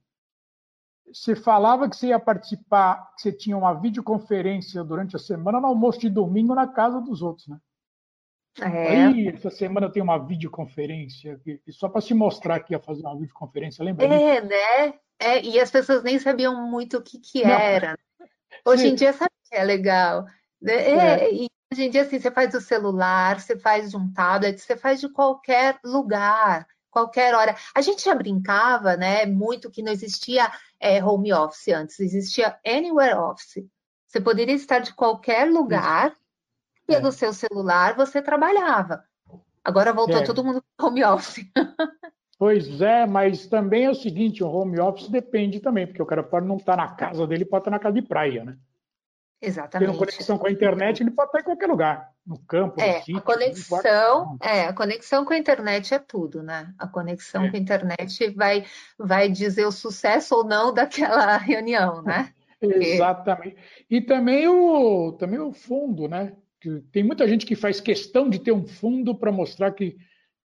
você 1.12 1.36
falava 1.36 1.90
que 1.90 1.98
você 1.98 2.08
ia 2.08 2.20
participar, 2.20 3.14
que 3.14 3.24
você 3.24 3.34
tinha 3.34 3.58
uma 3.58 3.74
videoconferência 3.74 4.82
durante 4.86 5.18
a 5.18 5.20
semana 5.20 5.60
no 5.60 5.68
almoço 5.68 6.00
de 6.00 6.10
domingo 6.10 6.56
na 6.56 6.66
casa 6.66 7.02
dos 7.02 7.22
outros, 7.22 7.50
né? 7.50 7.60
É. 8.62 9.06
Aí, 9.08 9.28
essa 9.28 9.50
semana 9.50 9.92
tem 9.92 10.02
uma 10.02 10.18
videoconferência, 10.18 11.42
só 11.72 11.90
para 11.90 12.00
se 12.00 12.14
mostrar 12.14 12.62
que 12.62 12.74
ia 12.74 12.80
fazer 12.80 13.02
uma 13.02 13.18
videoconferência, 13.18 13.84
lembra? 13.84 14.06
É, 14.06 14.42
né? 14.42 14.94
É, 15.20 15.42
e 15.44 15.60
as 15.60 15.70
pessoas 15.70 16.04
nem 16.04 16.18
sabiam 16.20 16.70
muito 16.70 16.98
o 16.98 17.02
que, 17.02 17.20
que 17.20 17.44
era. 17.44 18.00
Hoje 18.66 18.88
em 18.88 18.96
dia 18.96 19.12
sabe 19.12 19.32
que 19.50 19.56
é 19.56 19.64
legal. 19.64 20.26
É, 20.66 20.92
é. 20.92 21.34
E 21.34 21.48
hoje 21.72 21.84
em 21.84 21.90
dia, 21.90 22.02
assim, 22.02 22.20
você 22.20 22.32
faz 22.32 22.52
do 22.52 22.62
celular, 22.62 23.40
você 23.40 23.58
faz 23.58 23.92
de 23.92 23.98
um 23.98 24.12
tablet, 24.12 24.60
você 24.60 24.76
faz 24.76 25.00
de 25.00 25.10
qualquer 25.10 25.80
lugar, 25.84 26.68
qualquer 26.90 27.34
hora. 27.34 27.56
A 27.76 27.82
gente 27.82 28.04
já 28.04 28.16
brincava, 28.16 28.98
né, 28.98 29.26
muito 29.26 29.70
que 29.70 29.82
não 29.82 29.92
existia 29.92 30.52
é, 30.80 31.04
home 31.04 31.34
office 31.34 31.70
antes, 31.70 32.00
existia 32.00 32.58
anywhere 32.66 33.16
office. 33.16 33.66
Você 34.08 34.20
poderia 34.20 34.56
estar 34.56 34.80
de 34.80 34.94
qualquer 34.94 35.50
lugar, 35.50 36.14
pelo 36.88 37.10
é. 37.10 37.12
seu 37.12 37.32
celular, 37.32 37.96
você 37.96 38.22
trabalhava. 38.22 39.04
Agora 39.64 39.94
voltou 39.94 40.18
é. 40.18 40.24
todo 40.24 40.44
mundo 40.44 40.64
para 40.76 40.88
home 40.88 41.04
office. 41.04 41.46
Pois 42.40 42.80
é, 42.80 43.06
mas 43.06 43.48
também 43.48 43.84
é 43.84 43.90
o 43.90 43.94
seguinte, 43.94 44.42
o 44.42 44.48
home 44.48 44.80
office 44.80 45.10
depende 45.10 45.60
também, 45.60 45.86
porque 45.86 46.02
o 46.02 46.06
cara 46.06 46.24
pode 46.24 46.48
não 46.48 46.56
estar 46.56 46.78
na 46.78 46.88
casa 46.88 47.28
dele, 47.28 47.44
pode 47.44 47.64
estar 47.64 47.72
na 47.72 47.80
casa 47.80 47.96
de 47.96 48.02
praia, 48.02 48.46
né? 48.46 48.58
Exatamente. 49.42 49.88
Tendo 49.88 49.98
conexão 49.98 50.38
com 50.38 50.48
a 50.48 50.52
internet, 50.52 51.02
ele 51.02 51.12
pode 51.12 51.30
estar 51.30 51.40
em 51.40 51.44
qualquer 51.44 51.68
lugar, 51.68 52.12
no 52.26 52.38
campo, 52.40 52.82
é, 52.82 52.94
no 52.94 53.00
sítio. 53.00 53.18
A 53.18 53.22
conexão, 53.22 54.38
é, 54.42 54.62
a 54.66 54.74
conexão 54.74 55.24
com 55.24 55.34
a 55.34 55.38
internet 55.38 55.94
é 55.94 56.00
tudo, 56.00 56.44
né? 56.44 56.74
A 56.78 56.88
conexão 56.88 57.46
é. 57.46 57.50
com 57.50 57.56
a 57.56 57.60
internet 57.60 58.30
vai, 58.32 58.66
vai 58.98 59.30
dizer 59.30 59.66
o 59.66 59.72
sucesso 59.72 60.36
ou 60.36 60.44
não 60.44 60.74
daquela 60.74 61.38
reunião, 61.40 62.02
né? 62.02 62.34
Exatamente. 62.62 63.56
E 63.90 64.02
também 64.02 64.48
o, 64.48 65.14
também 65.14 65.40
o 65.40 65.54
fundo, 65.54 66.08
né? 66.10 66.34
Tem 66.92 67.04
muita 67.04 67.26
gente 67.26 67.46
que 67.46 67.56
faz 67.56 67.80
questão 67.80 68.30
de 68.30 68.40
ter 68.40 68.52
um 68.52 68.68
fundo 68.68 69.16
para 69.16 69.32
mostrar 69.32 69.72
que 69.72 69.96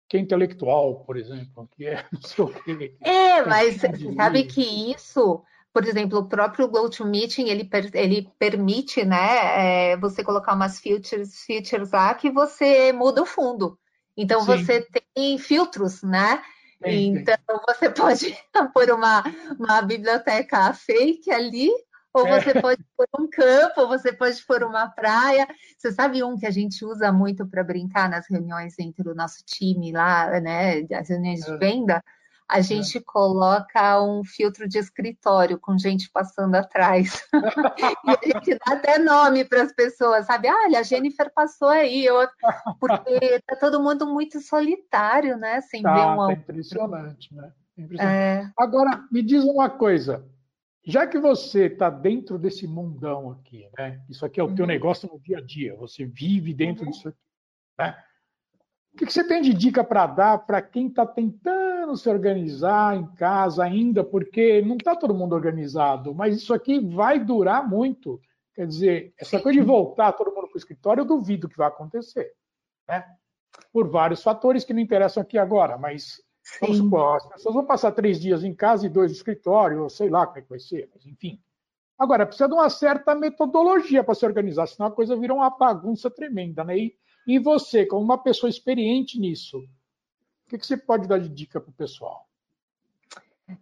que 0.09 0.19
é 0.19 0.21
intelectual, 0.21 1.01
por 1.01 1.17
exemplo, 1.17 1.69
que 1.75 1.87
é 1.87 2.05
não 2.13 2.23
sei 2.23 2.45
o 2.45 2.49
quê. 2.49 2.97
É, 3.01 3.43
mas 3.43 3.81
sabe 4.17 4.45
que 4.45 4.93
isso, 4.93 5.43
por 5.75 5.85
exemplo, 5.85 6.21
o 6.21 6.29
próprio 6.29 6.69
GoToMeeting, 6.69 7.49
ele, 7.49 7.69
ele 7.95 8.31
permite, 8.39 9.05
né, 9.05 9.91
é, 9.91 9.97
você 9.97 10.23
colocar 10.23 10.55
umas 10.55 10.79
features, 10.79 11.41
features 11.41 11.91
lá 11.91 12.15
que 12.15 12.31
você 12.31 12.93
muda 12.93 13.21
o 13.21 13.27
fundo. 13.27 13.77
Então, 14.17 14.41
Sim. 14.43 14.47
você 14.47 14.87
tem 15.13 15.37
filtros, 15.37 16.01
né? 16.05 16.41
então, 16.87 17.37
você 17.67 17.91
pode 17.91 18.39
pôr 18.73 18.89
uma, 18.93 19.25
uma 19.59 19.83
biblioteca 19.83 20.73
fake 20.75 21.33
ali, 21.33 21.73
ou 22.13 22.25
é. 22.29 22.41
você 22.41 22.61
pode 22.61 22.85
pôr 22.97 23.09
um 23.19 23.29
campo, 23.29 23.81
ou 23.81 23.89
você 23.89 24.13
pode 24.13 24.41
pôr 24.47 24.63
uma 24.63 24.89
praia. 24.89 25.49
Você 25.77 25.91
sabe 25.91 26.23
um 26.23 26.39
que 26.39 26.47
a 26.47 26.53
gente 26.53 26.85
usa 26.85 27.11
muito 27.11 27.45
para 27.49 27.65
brincar 27.65 28.09
nas 28.09 28.31
reuniões 28.31 28.79
entre 28.79 29.09
o 29.09 29.15
nosso 29.15 29.43
time 29.45 29.91
lá, 29.91 30.41
né? 30.41 30.87
As 30.93 31.09
reuniões 31.09 31.41
de 31.41 31.51
é. 31.51 31.57
venda? 31.57 32.05
A 32.49 32.59
é. 32.59 32.63
gente 32.63 33.01
coloca 33.01 34.03
um 34.03 34.23
filtro 34.23 34.69
de 34.69 34.79
escritório 34.79 35.59
com 35.59 35.79
gente 35.79 36.11
passando 36.13 36.55
atrás. 36.55 37.27
e 38.05 38.33
a 38.33 38.39
gente 38.39 38.59
dá 38.65 38.75
até 38.75 38.99
nome 38.99 39.45
para 39.45 39.63
as 39.63 39.73
pessoas, 39.73 40.27
sabe? 40.27 40.49
Ah, 40.49 40.65
olha, 40.67 40.81
a 40.81 40.83
Jennifer 40.83 41.33
passou 41.35 41.69
aí. 41.69 42.05
Eu... 42.05 42.17
Porque 42.79 43.41
tá 43.47 43.57
todo 43.57 43.83
mundo 43.83 44.07
muito 44.07 44.41
solitário, 44.41 45.39
né? 45.39 45.61
Sem 45.63 45.83
tá, 45.83 45.95
ver 45.95 46.01
um 46.01 46.27
tá 46.27 46.33
impressionante, 46.35 47.35
né? 47.35 47.53
Impressionante. 47.79 48.17
É... 48.17 48.51
Agora, 48.59 49.03
me 49.11 49.23
diz 49.23 49.43
uma 49.45 49.71
coisa. 49.71 50.25
Já 50.87 51.07
que 51.07 51.19
você 51.19 51.65
está 51.67 51.89
dentro 51.89 52.39
desse 52.39 52.67
mundão 52.67 53.31
aqui, 53.31 53.67
né? 53.79 54.03
Isso 54.09 54.25
aqui 54.27 54.39
é 54.39 54.45
o 54.45 54.49
uhum. 54.49 54.55
teu 54.55 54.67
negócio 54.67 55.09
no 55.11 55.19
dia 55.19 55.39
a 55.39 55.41
dia, 55.41 55.75
você 55.77 56.05
vive 56.05 56.53
dentro 56.53 56.85
uhum. 56.85 56.91
disso 56.91 57.09
aqui, 57.09 57.19
né? 57.79 57.97
O 58.93 58.97
que 58.99 59.11
você 59.11 59.27
tem 59.27 59.41
de 59.43 59.53
dica 59.53 59.83
para 59.83 60.07
dar 60.07 60.39
para 60.39 60.63
quem 60.63 60.87
está 60.87 61.05
tentando 61.05 61.54
se 61.97 62.09
organizar 62.09 62.97
em 62.97 63.07
casa 63.15 63.65
ainda, 63.65 64.03
porque 64.03 64.63
não 64.63 64.77
está 64.77 64.97
todo 64.97 65.15
mundo 65.15 65.35
organizado, 65.35 66.15
mas 66.15 66.37
isso 66.37 66.55
aqui 66.55 66.81
vai 66.81 67.19
durar 67.19 67.69
muito. 67.69 68.21
Quer 68.55 68.67
dizer, 68.67 69.15
essa 69.19 69.41
coisa 69.41 69.59
de 69.59 69.65
voltar 69.65 70.13
todo 70.13 70.33
mundo 70.33 70.49
para 70.49 70.55
o 70.55 70.59
escritório, 70.59 71.01
eu 71.03 71.05
duvido 71.05 71.49
que 71.49 71.57
vai 71.57 71.69
acontecer. 71.69 72.33
Né? 72.89 73.05
Por 73.73 73.89
vários 73.89 74.23
fatores 74.23 74.65
que 74.65 74.73
não 74.73 74.81
interessam 74.81 75.23
aqui 75.23 75.37
agora, 75.37 75.77
mas 75.77 76.23
Vamos 76.61 76.77
supor, 76.79 77.17
as 77.17 77.27
pessoas 77.27 77.55
vão 77.55 77.65
passar 77.65 77.93
três 77.93 78.21
dias 78.21 78.45
em 78.45 78.55
casa 78.55 78.87
e 78.87 78.89
dois 78.89 79.11
no 79.11 79.17
escritório, 79.17 79.83
ou 79.83 79.89
sei 79.89 80.11
lá 80.11 80.27
como 80.27 80.39
é 80.39 80.43
que 80.43 80.49
vai 80.49 80.59
ser, 80.59 80.91
mas 80.95 81.07
enfim. 81.07 81.41
Agora, 81.99 82.27
precisa 82.27 82.49
de 82.49 82.55
uma 82.55 82.69
certa 82.69 83.15
metodologia 83.15 84.05
para 84.05 84.15
se 84.15 84.27
organizar, 84.27 84.67
senão 84.67 84.89
a 84.89 84.93
coisa 84.93 85.17
vira 85.17 85.33
uma 85.33 85.49
bagunça 85.49 86.11
tremenda, 86.11 86.63
né? 86.65 86.77
E, 86.77 86.97
e 87.27 87.39
você, 87.39 87.87
como 87.87 88.05
uma 88.05 88.19
pessoa 88.19 88.51
experiente 88.51 89.19
nisso, 89.19 89.63
o 90.47 90.51
que, 90.51 90.59
que 90.59 90.67
você 90.67 90.77
pode 90.77 91.09
dar 91.09 91.19
de 91.19 91.29
dica 91.29 91.61
para 91.61 91.71
o 91.71 91.75
pessoal? 91.75 92.29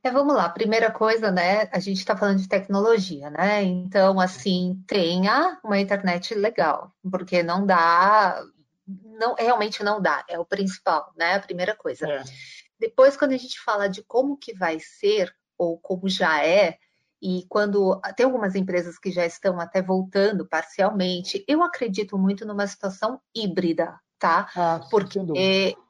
É, 0.02 0.10
vamos 0.10 0.34
lá, 0.34 0.48
primeira 0.48 0.92
coisa, 0.92 1.30
né? 1.30 1.68
A 1.72 1.80
gente 1.80 1.98
está 1.98 2.16
falando 2.16 2.38
de 2.38 2.48
tecnologia, 2.48 3.30
né? 3.30 3.62
Então, 3.64 4.20
assim, 4.20 4.80
tenha 4.86 5.58
uma 5.64 5.78
internet 5.78 6.34
legal, 6.34 6.92
porque 7.10 7.42
não 7.42 7.66
dá, 7.66 8.40
não 8.86 9.34
realmente 9.34 9.82
não 9.82 10.00
dá, 10.00 10.24
é 10.28 10.38
o 10.38 10.44
principal, 10.44 11.12
né? 11.16 11.34
A 11.34 11.40
primeira 11.40 11.74
coisa. 11.74 12.08
É. 12.08 12.22
Depois, 12.78 13.16
quando 13.16 13.32
a 13.32 13.36
gente 13.36 13.58
fala 13.60 13.88
de 13.88 14.02
como 14.02 14.36
que 14.36 14.54
vai 14.54 14.78
ser, 14.78 15.34
ou 15.58 15.78
como 15.78 16.08
já 16.08 16.44
é, 16.44 16.78
e 17.20 17.44
quando 17.48 18.00
tem 18.16 18.26
algumas 18.26 18.54
empresas 18.54 18.98
que 18.98 19.10
já 19.10 19.24
estão 19.24 19.60
até 19.60 19.80
voltando 19.80 20.46
parcialmente, 20.46 21.44
eu 21.46 21.62
acredito 21.62 22.18
muito 22.18 22.44
numa 22.44 22.66
situação 22.66 23.20
híbrida, 23.34 23.98
tá? 24.22 24.48
Ah, 24.54 24.80
Porque 24.88 25.18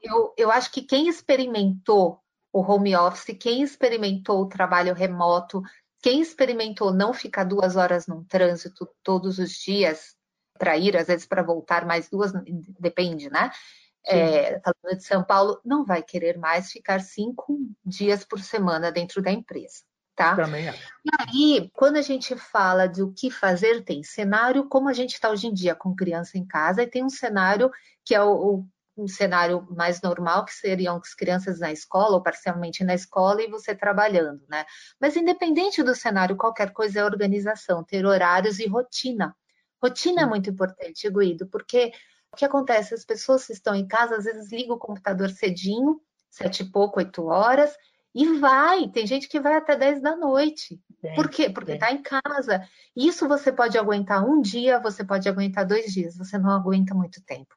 eu, 0.03 0.35
eu 0.39 0.51
acho 0.51 0.73
que 0.73 0.81
quem 0.81 1.07
experimentou 1.07 2.19
o 2.51 2.61
home 2.61 2.97
office, 2.97 3.37
quem 3.39 3.63
experimentou 3.63 4.41
o 4.41 4.49
trabalho 4.49 4.95
remoto, 4.95 5.63
quem 6.03 6.21
experimentou 6.21 6.93
não 6.93 7.13
ficar 7.13 7.45
duas 7.45 7.77
horas 7.77 8.07
num 8.07 8.25
trânsito 8.25 8.89
todos 9.03 9.39
os 9.39 9.51
dias 9.51 10.17
para 10.59 10.77
ir, 10.77 10.97
às 10.97 11.09
vezes 11.09 11.27
para 11.27 11.43
voltar 11.43 11.85
mais 11.87 12.09
duas, 12.09 12.33
depende, 12.81 13.31
né? 13.31 13.51
é, 14.07 14.61
falando 14.61 14.97
de 14.99 15.05
São 15.05 15.23
Paulo, 15.23 15.61
não 15.65 15.85
vai 15.85 16.03
querer 16.03 16.37
mais 16.39 16.71
ficar 16.71 17.01
cinco 17.01 17.59
dias 17.85 18.25
por 18.25 18.41
semana 18.41 18.91
dentro 18.91 19.23
da 19.23 19.31
empresa. 19.31 19.83
Tá? 20.15 20.37
Também 20.37 20.69
é. 20.69 20.75
E 21.05 21.11
aí, 21.19 21.71
quando 21.73 21.97
a 21.97 22.03
gente 22.03 22.37
fala 22.37 22.87
de 22.87 23.03
o 23.03 23.13
que 23.13 23.31
fazer, 23.31 23.83
tem 23.83 24.03
cenário 24.03 24.69
como 24.69 24.89
a 24.89 24.93
gente 24.93 25.15
está 25.15 25.31
hoje 25.31 25.47
em 25.47 25.55
dia 25.55 25.75
com 25.75 25.97
criança 25.97 26.37
em 26.37 26.47
casa, 26.47 26.83
e 26.83 26.87
tem 26.87 27.05
um 27.05 27.11
cenário 27.11 27.71
que 28.05 28.15
é 28.15 28.23
o, 28.23 28.31
o 28.31 28.69
um 28.97 29.09
cenário 29.09 29.67
mais 29.71 30.03
normal, 30.03 30.45
que 30.45 30.53
seriam 30.53 30.97
as 30.97 31.15
crianças 31.15 31.61
na 31.61 31.73
escola, 31.73 32.17
ou 32.17 32.23
parcialmente 32.23 32.85
na 32.85 32.95
escola, 32.95 33.43
e 33.43 33.49
você 33.49 33.75
trabalhando, 33.75 34.43
né? 34.49 34.65
Mas 35.01 35.17
independente 35.17 35.83
do 35.83 35.95
cenário, 35.95 36.37
qualquer 36.37 36.73
coisa 36.73 37.01
é 37.01 37.05
organização, 37.05 37.83
ter 37.83 38.05
horários 38.05 38.59
e 38.59 38.67
rotina. 38.67 39.35
Rotina 39.83 40.21
é 40.21 40.25
Sim. 40.25 40.27
é 40.27 40.29
muito 40.29 40.51
importante, 40.51 41.11
Guido, 41.11 41.47
porque 41.49 41.93
o 42.33 42.37
que 42.37 42.45
acontece? 42.45 42.95
As 42.95 43.05
pessoas 43.05 43.47
que 43.47 43.53
estão 43.53 43.75
em 43.75 43.87
casa, 43.87 44.17
às 44.17 44.25
vezes 44.25 44.53
ligam 44.53 44.77
o 44.77 44.79
computador 44.79 45.31
cedinho, 45.31 46.01
sete 46.31 46.63
e 46.63 46.71
pouco, 46.71 46.99
oito 46.99 47.25
horas, 47.27 47.75
e 48.15 48.39
vai. 48.39 48.89
Tem 48.89 49.07
gente 49.07 49.29
que 49.29 49.41
vai 49.41 49.55
até 49.55 49.77
dez 49.77 50.01
da 50.01 50.17
noite. 50.17 50.81
Por 51.15 51.29
quê? 51.29 51.51
Porque 51.51 51.73
está 51.73 51.91
em 51.91 52.03
casa. 52.03 52.63
Isso 52.95 53.27
você 53.27 53.51
pode 53.51 53.77
aguentar 53.77 54.25
um 54.25 54.41
dia, 54.41 54.79
você 54.79 55.05
pode 55.05 55.29
aguentar 55.29 55.67
dois 55.67 55.93
dias, 55.93 56.17
você 56.17 56.39
não 56.39 56.51
aguenta 56.51 56.95
muito 56.95 57.23
tempo. 57.25 57.55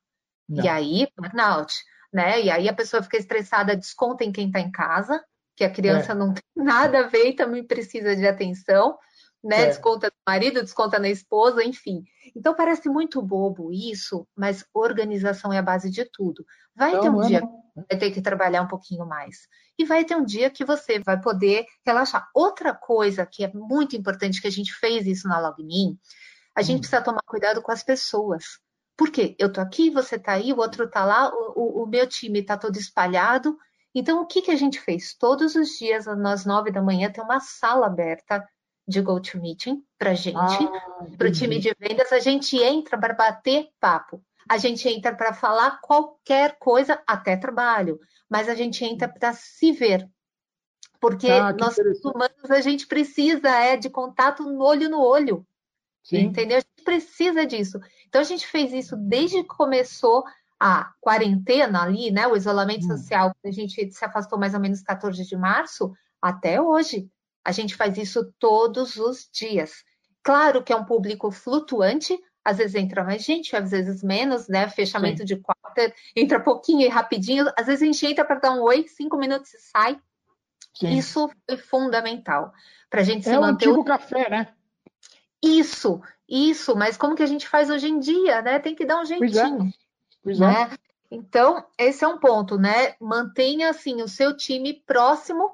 Não. 0.48 0.64
E 0.64 0.68
aí, 0.68 1.08
burnout, 1.16 1.76
né? 2.12 2.42
E 2.42 2.50
aí 2.50 2.68
a 2.68 2.74
pessoa 2.74 3.04
fica 3.04 3.18
estressada, 3.18 3.76
desconta 3.76 4.24
em 4.24 4.32
quem 4.32 4.48
está 4.48 4.60
em 4.60 4.72
casa, 4.72 5.24
que 5.56 5.64
a 5.64 5.70
criança 5.70 6.14
é. 6.14 6.16
não 6.16 6.34
tem 6.34 6.44
nada 6.56 7.00
a 7.00 7.08
ver 7.08 7.30
e 7.30 7.36
também 7.36 7.64
precisa 7.64 8.16
de 8.16 8.28
atenção. 8.28 8.98
Né? 9.46 9.62
É. 9.62 9.66
Desconta 9.68 10.08
no 10.08 10.32
marido, 10.32 10.62
desconta 10.62 10.98
na 10.98 11.08
esposa, 11.08 11.64
enfim. 11.64 12.04
Então 12.36 12.56
parece 12.56 12.90
muito 12.90 13.22
bobo 13.22 13.72
isso, 13.72 14.28
mas 14.36 14.66
organização 14.74 15.54
é 15.54 15.60
a 15.60 15.62
base 15.62 15.90
de 15.92 16.04
tudo. 16.04 16.44
Vai 16.76 17.00
ter 17.00 17.10
um 17.10 17.22
dia 17.22 17.42
que 17.42 17.48
vai 17.88 18.00
ter 18.00 18.12
que 18.12 18.22
trabalhar 18.22 18.64
um 18.64 18.68
pouquinho 18.68 19.06
mais. 19.06 19.48
E 19.78 19.86
vai 19.86 20.04
ter 20.04 20.16
um 20.16 20.26
dia 20.26 20.50
que 20.50 20.66
você 20.66 21.00
vai 21.00 21.22
poder 21.22 21.66
relaxar. 21.86 22.28
Outra 22.34 22.74
coisa 22.74 23.26
que 23.26 23.44
é 23.44 23.52
muito 23.54 23.96
importante, 23.96 24.42
que 24.42 24.48
a 24.48 24.52
gente 24.52 24.74
fez 24.74 25.06
isso 25.06 25.28
na 25.28 25.40
LogMeIn, 25.40 25.98
a 26.56 26.62
gente 26.62 26.78
hum. 26.78 26.80
precisa 26.80 27.02
tomar 27.02 27.22
cuidado 27.28 27.62
com 27.62 27.72
as 27.72 27.84
pessoas. 27.84 28.60
Por 28.98 29.12
quê? 29.12 29.36
Eu 29.38 29.52
tô 29.52 29.62
aqui, 29.62 29.92
você 29.92 30.18
tá 30.18 30.34
aí, 30.34 30.54
o 30.54 30.58
outro 30.58 30.90
tá 30.90 31.06
lá, 31.06 31.30
o, 31.30 31.84
o 31.84 31.86
meu 31.86 32.08
time 32.08 32.42
tá 32.42 32.58
todo 32.58 32.78
espalhado. 32.78 33.58
Então, 33.94 34.22
o 34.22 34.26
que, 34.26 34.42
que 34.42 34.52
a 34.52 34.56
gente 34.56 34.80
fez? 34.80 35.14
Todos 35.14 35.56
os 35.56 35.70
dias, 35.78 36.08
às 36.08 36.46
nove 36.46 36.72
da 36.72 36.82
manhã, 36.82 37.12
tem 37.12 37.24
uma 37.24 37.40
sala 37.40 37.88
aberta 37.88 38.44
de 38.88 39.02
GoToMeeting 39.02 39.84
para 39.98 40.14
gente, 40.14 40.38
ah, 40.38 41.06
para 41.18 41.28
o 41.28 41.32
time 41.32 41.60
de 41.60 41.76
vendas. 41.80 42.12
A 42.12 42.20
gente 42.20 42.58
entra 42.58 42.98
para 42.98 43.14
bater 43.14 43.70
papo. 43.80 44.22
A 44.48 44.58
gente 44.58 44.88
entra 44.88 45.14
para 45.16 45.34
falar 45.34 45.80
qualquer 45.82 46.58
coisa, 46.60 47.02
até 47.08 47.36
trabalho, 47.36 48.00
mas 48.30 48.48
a 48.48 48.54
gente 48.54 48.86
entra 48.86 49.08
para 49.08 49.34
se 49.34 49.72
ver. 49.72 50.08
Porque 51.00 51.30
ah, 51.30 51.52
nós 51.54 51.76
humanos 52.04 52.52
a 52.52 52.62
gente 52.62 52.88
precisa 52.88 53.50
é 53.50 53.76
de 53.76 53.90
contato 53.90 54.44
no 54.44 54.64
olho 54.64 54.90
no 54.90 55.02
olho. 55.02 55.46
Sim. 56.04 56.18
Entendeu? 56.18 56.58
A 56.58 56.62
gente 56.62 56.84
precisa 56.84 57.46
disso. 57.46 57.80
Então 58.08 58.22
a 58.22 58.24
gente 58.24 58.46
fez 58.48 58.72
isso 58.72 58.96
desde 58.96 59.42
que 59.42 59.50
começou 59.50 60.24
a 60.60 60.92
quarentena 61.02 61.82
ali, 61.82 62.12
né? 62.12 62.28
O 62.28 62.36
isolamento 62.36 62.86
hum. 62.86 62.98
social, 62.98 63.36
a 63.44 63.52
gente 63.52 63.92
se 63.92 64.06
afastou 64.06 64.40
mais 64.40 64.54
ou 64.54 64.60
menos 64.60 64.82
14 64.82 65.26
de 65.26 65.36
março, 65.36 65.92
até 66.22 66.62
hoje. 66.62 67.10
A 67.46 67.52
gente 67.52 67.76
faz 67.76 67.98
isso 67.98 68.34
todos 68.40 68.98
os 68.98 69.30
dias. 69.32 69.84
Claro 70.24 70.64
que 70.64 70.74
é 70.74 70.76
um 70.76 70.84
público 70.84 71.30
flutuante, 71.30 72.20
às 72.44 72.58
vezes 72.58 72.76
entra 72.76 73.04
mais 73.04 73.24
gente, 73.24 73.56
às 73.56 73.72
vezes 73.72 74.04
menos, 74.04 74.48
né? 74.48 74.68
Fechamento 74.68 75.20
Sim. 75.20 75.26
de 75.26 75.36
quarter, 75.38 75.96
entra 76.16 76.40
pouquinho 76.40 76.82
e 76.82 76.88
rapidinho. 76.88 77.46
Às 77.58 77.68
vezes 77.68 77.82
a 77.84 77.86
gente 77.86 78.06
entra 78.06 78.26
para 78.26 78.40
dar 78.40 78.52
um 78.52 78.62
oi, 78.62 78.88
cinco 78.88 79.18
minutos 79.18 79.54
e 79.54 79.60
sai. 79.60 80.00
Sim. 80.74 80.98
Isso 80.98 81.30
foi 81.48 81.58
fundamental 81.58 82.52
para 82.90 83.02
a 83.02 83.04
gente 83.04 83.28
é 83.28 83.32
se 83.32 83.40
manter. 83.40 83.66
É 83.66 83.70
o 83.70 83.72
antigo 83.72 83.86
café, 83.86 84.30
né? 84.30 84.54
Isso, 85.44 86.02
isso. 86.28 86.76
Mas 86.76 86.98
como 86.98 87.16
que 87.16 87.24
a 87.24 87.28
gente 87.28 87.48
faz 87.48 87.70
hoje 87.70 87.88
em 87.88 88.00
dia, 88.00 88.42
né? 88.42 88.60
Tem 88.60 88.76
que 88.76 88.86
dar 88.86 89.02
um 89.02 89.06
jeitinho. 89.06 89.74
Pois 90.24 90.40
é. 90.40 90.40
Pois 90.40 90.42
é. 90.42 90.48
né? 90.48 90.78
Então, 91.10 91.64
esse 91.78 92.04
é 92.04 92.08
um 92.08 92.18
ponto, 92.20 92.58
né? 92.58 92.96
Mantenha 93.00 93.70
assim 93.70 94.02
o 94.02 94.08
seu 94.08 94.36
time 94.36 94.74
próximo 94.86 95.52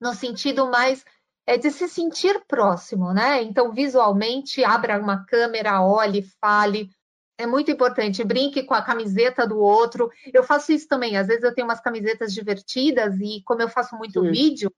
no 0.00 0.14
sentido 0.14 0.68
mais 0.70 1.04
é 1.46 1.56
de 1.56 1.70
se 1.70 1.88
sentir 1.88 2.44
próximo, 2.46 3.12
né? 3.12 3.42
Então, 3.42 3.72
visualmente, 3.72 4.62
abra 4.64 5.00
uma 5.00 5.24
câmera, 5.24 5.82
olhe, 5.82 6.22
fale. 6.40 6.90
É 7.36 7.46
muito 7.46 7.70
importante, 7.70 8.22
brinque 8.22 8.62
com 8.62 8.74
a 8.74 8.82
camiseta 8.82 9.46
do 9.46 9.58
outro. 9.58 10.10
Eu 10.32 10.44
faço 10.44 10.72
isso 10.72 10.86
também. 10.86 11.16
Às 11.16 11.26
vezes 11.26 11.42
eu 11.42 11.54
tenho 11.54 11.66
umas 11.66 11.80
camisetas 11.80 12.32
divertidas 12.32 13.18
e, 13.20 13.42
como 13.44 13.62
eu 13.62 13.68
faço 13.68 13.96
muito 13.96 14.20
Sim. 14.20 14.30
vídeo, 14.30 14.72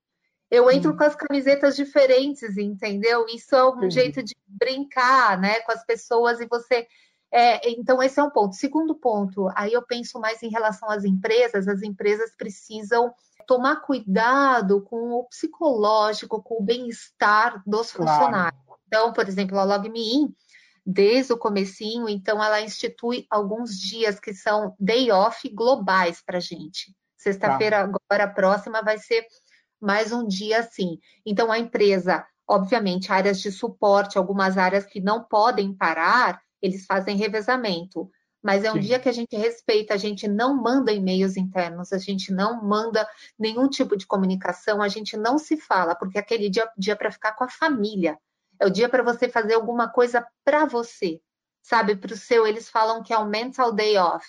eu 0.50 0.70
entro 0.70 0.96
com 0.96 1.02
as 1.02 1.16
camisetas 1.16 1.74
diferentes, 1.74 2.56
entendeu? 2.56 3.26
Isso 3.28 3.54
é 3.54 3.68
um 3.68 3.80
Sim. 3.82 3.90
jeito 3.90 4.22
de 4.22 4.34
brincar, 4.46 5.40
né, 5.40 5.60
com 5.60 5.72
as 5.72 5.84
pessoas 5.84 6.40
e 6.40 6.46
você. 6.46 6.86
É, 7.32 7.70
então, 7.70 8.02
esse 8.02 8.20
é 8.20 8.22
um 8.22 8.30
ponto. 8.30 8.54
Segundo 8.54 8.94
ponto, 8.94 9.48
aí 9.56 9.72
eu 9.72 9.82
penso 9.82 10.20
mais 10.20 10.42
em 10.42 10.50
relação 10.50 10.90
às 10.90 11.04
empresas. 11.04 11.66
As 11.66 11.82
empresas 11.82 12.36
precisam 12.36 13.12
tomar 13.52 13.82
cuidado 13.82 14.80
com 14.80 15.12
o 15.12 15.24
psicológico, 15.24 16.42
com 16.42 16.62
o 16.62 16.62
bem-estar 16.62 17.62
dos 17.66 17.92
claro. 17.92 18.10
funcionários. 18.10 18.62
Então, 18.86 19.12
por 19.12 19.28
exemplo, 19.28 19.58
a 19.58 19.64
LogMeIn, 19.64 20.34
desde 20.86 21.34
o 21.34 21.38
comecinho, 21.38 22.08
então 22.08 22.42
ela 22.42 22.62
institui 22.62 23.26
alguns 23.30 23.78
dias 23.78 24.18
que 24.18 24.32
são 24.32 24.74
day 24.80 25.12
off 25.12 25.46
globais 25.50 26.22
para 26.24 26.40
gente. 26.40 26.96
Sexta-feira 27.18 27.76
tá. 27.76 27.92
agora 28.10 28.26
próxima 28.26 28.80
vai 28.82 28.96
ser 28.96 29.26
mais 29.78 30.12
um 30.12 30.26
dia 30.26 30.60
assim. 30.60 30.98
Então 31.26 31.52
a 31.52 31.58
empresa, 31.58 32.24
obviamente, 32.48 33.12
áreas 33.12 33.38
de 33.38 33.52
suporte, 33.52 34.16
algumas 34.16 34.56
áreas 34.56 34.86
que 34.86 34.98
não 34.98 35.22
podem 35.22 35.74
parar, 35.74 36.40
eles 36.62 36.86
fazem 36.86 37.18
revezamento 37.18 38.10
mas 38.42 38.64
é 38.64 38.72
um 38.72 38.74
Sim. 38.74 38.80
dia 38.80 38.98
que 38.98 39.08
a 39.08 39.12
gente 39.12 39.36
respeita, 39.36 39.94
a 39.94 39.96
gente 39.96 40.26
não 40.26 40.60
manda 40.60 40.92
e-mails 40.92 41.36
internos, 41.36 41.92
a 41.92 41.98
gente 41.98 42.32
não 42.32 42.62
manda 42.62 43.08
nenhum 43.38 43.68
tipo 43.68 43.96
de 43.96 44.06
comunicação, 44.06 44.82
a 44.82 44.88
gente 44.88 45.16
não 45.16 45.38
se 45.38 45.56
fala, 45.56 45.94
porque 45.94 46.18
aquele 46.18 46.50
dia, 46.50 46.68
dia 46.76 46.96
para 46.96 47.12
ficar 47.12 47.32
com 47.32 47.44
a 47.44 47.48
família, 47.48 48.18
é 48.58 48.66
o 48.66 48.70
dia 48.70 48.88
para 48.88 49.02
você 49.02 49.28
fazer 49.28 49.54
alguma 49.54 49.88
coisa 49.88 50.26
para 50.44 50.64
você, 50.64 51.20
sabe? 51.62 51.94
Para 51.94 52.12
o 52.12 52.16
seu, 52.16 52.46
eles 52.46 52.68
falam 52.68 53.02
que 53.02 53.12
é 53.12 53.18
o 53.18 53.26
mental 53.26 53.72
day 53.72 53.96
off, 53.96 54.26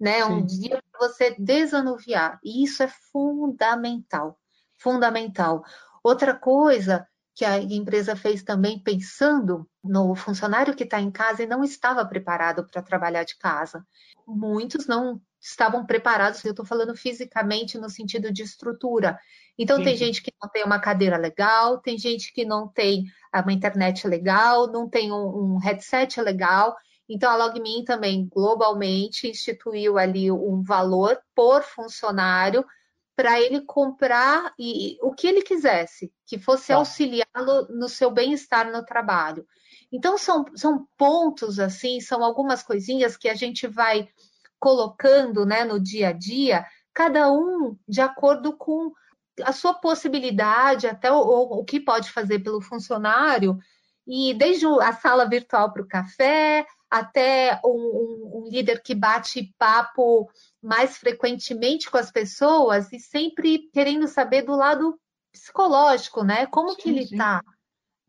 né? 0.00 0.20
É 0.20 0.24
um 0.24 0.48
Sim. 0.48 0.60
dia 0.60 0.82
para 0.90 1.08
você 1.08 1.36
desanuviar, 1.38 2.38
e 2.42 2.64
isso 2.64 2.82
é 2.82 2.88
fundamental, 3.12 4.38
fundamental. 4.78 5.62
Outra 6.02 6.34
coisa 6.34 7.06
que 7.40 7.44
a 7.46 7.58
empresa 7.58 8.14
fez 8.14 8.42
também 8.42 8.78
pensando 8.78 9.66
no 9.82 10.14
funcionário 10.14 10.76
que 10.76 10.84
está 10.84 11.00
em 11.00 11.10
casa 11.10 11.42
e 11.42 11.46
não 11.46 11.64
estava 11.64 12.04
preparado 12.04 12.66
para 12.66 12.82
trabalhar 12.82 13.24
de 13.24 13.34
casa. 13.38 13.82
Muitos 14.28 14.86
não 14.86 15.18
estavam 15.40 15.86
preparados, 15.86 16.44
eu 16.44 16.50
estou 16.50 16.66
falando 16.66 16.94
fisicamente 16.94 17.78
no 17.78 17.88
sentido 17.88 18.30
de 18.30 18.42
estrutura. 18.42 19.18
Então, 19.56 19.78
Sim. 19.78 19.84
tem 19.84 19.96
gente 19.96 20.22
que 20.22 20.30
não 20.38 20.50
tem 20.50 20.62
uma 20.64 20.78
cadeira 20.78 21.16
legal, 21.16 21.78
tem 21.78 21.96
gente 21.96 22.30
que 22.30 22.44
não 22.44 22.68
tem 22.68 23.04
uma 23.34 23.54
internet 23.54 24.06
legal, 24.06 24.70
não 24.70 24.86
tem 24.86 25.10
um, 25.10 25.54
um 25.54 25.56
headset 25.56 26.20
legal. 26.20 26.76
Então, 27.08 27.30
a 27.30 27.36
LogMeIn 27.36 27.84
também, 27.84 28.28
globalmente, 28.30 29.30
instituiu 29.30 29.96
ali 29.96 30.30
um 30.30 30.62
valor 30.62 31.18
por 31.34 31.62
funcionário 31.62 32.66
para 33.20 33.38
ele 33.38 33.60
comprar 33.60 34.54
e, 34.58 34.96
o 35.02 35.12
que 35.12 35.26
ele 35.26 35.42
quisesse, 35.42 36.10
que 36.24 36.38
fosse 36.38 36.68
tá. 36.68 36.76
auxiliá-lo 36.76 37.68
no 37.68 37.86
seu 37.86 38.10
bem-estar 38.10 38.72
no 38.72 38.82
trabalho. 38.82 39.46
Então, 39.92 40.16
são, 40.16 40.46
são 40.56 40.88
pontos, 40.96 41.60
assim, 41.60 42.00
são 42.00 42.24
algumas 42.24 42.62
coisinhas 42.62 43.18
que 43.18 43.28
a 43.28 43.34
gente 43.34 43.66
vai 43.66 44.08
colocando 44.58 45.44
né, 45.44 45.64
no 45.64 45.78
dia 45.78 46.08
a 46.08 46.12
dia, 46.12 46.64
cada 46.94 47.30
um 47.30 47.76
de 47.86 48.00
acordo 48.00 48.56
com 48.56 48.90
a 49.44 49.52
sua 49.52 49.74
possibilidade, 49.74 50.86
até 50.86 51.12
o, 51.12 51.18
o 51.18 51.62
que 51.62 51.78
pode 51.78 52.10
fazer 52.10 52.38
pelo 52.38 52.62
funcionário, 52.62 53.58
e 54.06 54.32
desde 54.32 54.64
a 54.64 54.94
sala 54.94 55.28
virtual 55.28 55.74
para 55.74 55.82
o 55.82 55.88
café, 55.88 56.64
até 56.90 57.60
um, 57.64 57.70
um, 57.70 58.30
um, 58.38 58.48
líder 58.48 58.82
que 58.82 58.94
bate 58.94 59.54
papo 59.56 60.28
mais 60.60 60.96
frequentemente 60.96 61.88
com 61.88 61.96
as 61.96 62.10
pessoas 62.10 62.92
e 62.92 62.98
sempre 62.98 63.70
querendo 63.72 64.08
saber 64.08 64.42
do 64.42 64.56
lado 64.56 64.98
psicológico, 65.32 66.24
né? 66.24 66.46
Como 66.46 66.70
sim, 66.70 66.76
que 66.76 66.88
ele 66.88 67.02
está? 67.04 67.40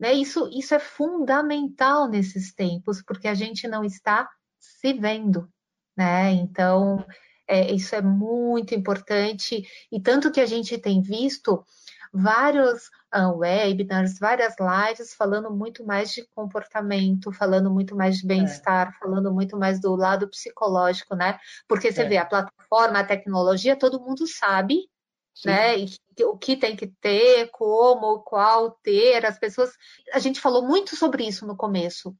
Né? 0.00 0.14
Isso, 0.14 0.50
isso 0.52 0.74
é 0.74 0.80
fundamental 0.80 2.08
nesses 2.08 2.52
tempos, 2.52 3.00
porque 3.02 3.28
a 3.28 3.34
gente 3.34 3.68
não 3.68 3.84
está 3.84 4.28
se 4.58 4.92
vendo, 4.92 5.48
né? 5.96 6.32
Então, 6.32 7.06
é, 7.46 7.72
isso 7.72 7.94
é 7.94 8.02
muito 8.02 8.74
importante, 8.74 9.64
e 9.92 10.00
tanto 10.00 10.32
que 10.32 10.40
a 10.40 10.46
gente 10.46 10.76
tem 10.78 11.00
visto 11.00 11.64
vários 12.12 12.88
uh, 13.14 13.34
webinars, 13.34 14.18
várias 14.18 14.54
lives 14.60 15.14
falando 15.14 15.50
muito 15.50 15.84
mais 15.84 16.10
de 16.10 16.26
comportamento, 16.34 17.32
falando 17.32 17.70
muito 17.70 17.96
mais 17.96 18.18
de 18.18 18.26
bem-estar, 18.26 18.88
é. 18.88 18.98
falando 18.98 19.32
muito 19.32 19.56
mais 19.56 19.80
do 19.80 19.96
lado 19.96 20.28
psicológico, 20.28 21.14
né? 21.14 21.38
Porque 21.66 21.90
você 21.90 22.02
é. 22.02 22.08
vê 22.08 22.16
a 22.18 22.26
plataforma, 22.26 22.98
a 23.00 23.06
tecnologia, 23.06 23.78
todo 23.78 24.00
mundo 24.00 24.26
sabe, 24.26 24.90
Sim. 25.34 25.48
né? 25.48 25.78
E 25.78 25.88
o 26.24 26.36
que 26.36 26.56
tem 26.56 26.76
que 26.76 26.86
ter, 26.86 27.48
como, 27.50 28.20
qual 28.20 28.72
ter, 28.82 29.24
as 29.24 29.38
pessoas. 29.38 29.72
A 30.12 30.18
gente 30.18 30.40
falou 30.40 30.66
muito 30.66 30.94
sobre 30.94 31.26
isso 31.26 31.46
no 31.46 31.56
começo. 31.56 32.14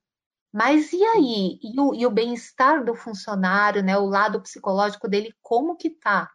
Mas 0.51 0.93
e 0.93 1.03
aí? 1.03 1.59
E 1.63 1.81
o, 1.81 1.95
e 1.95 2.07
o 2.07 2.11
bem-estar 2.11 2.85
do 2.85 2.95
funcionário, 2.95 3.83
né? 3.83 3.97
O 3.99 4.07
lado 4.07 4.41
psicológico 4.41 5.09
dele, 5.09 5.35
como 5.43 5.77
que 5.77 5.91
tá? 5.91 6.31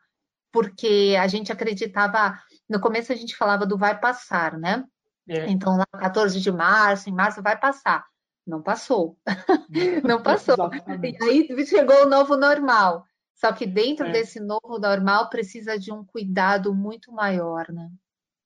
Porque 0.51 1.15
a 1.19 1.27
gente 1.27 1.51
acreditava 1.51 2.39
no 2.69 2.79
começo 2.79 3.11
a 3.11 3.15
gente 3.15 3.35
falava 3.35 3.65
do 3.65 3.77
vai 3.77 3.99
passar, 3.99 4.57
né? 4.57 4.83
É. 5.27 5.49
Então, 5.49 5.77
lá 5.77 5.85
14 5.85 6.39
de 6.39 6.51
março, 6.51 7.09
em 7.09 7.13
março 7.13 7.41
vai 7.41 7.57
passar. 7.57 8.05
Não 8.45 8.61
passou. 8.61 9.17
não 10.03 10.21
passou. 10.21 10.69
e 11.03 11.23
aí 11.23 11.65
chegou 11.65 12.03
o 12.03 12.09
novo 12.09 12.37
normal. 12.37 13.05
Só 13.33 13.51
que 13.51 13.67
dentro 13.67 14.07
é. 14.07 14.11
desse 14.11 14.39
novo 14.39 14.79
normal 14.79 15.29
precisa 15.29 15.77
de 15.77 15.91
um 15.91 16.03
cuidado 16.03 16.73
muito 16.73 17.11
maior, 17.11 17.71
né? 17.71 17.91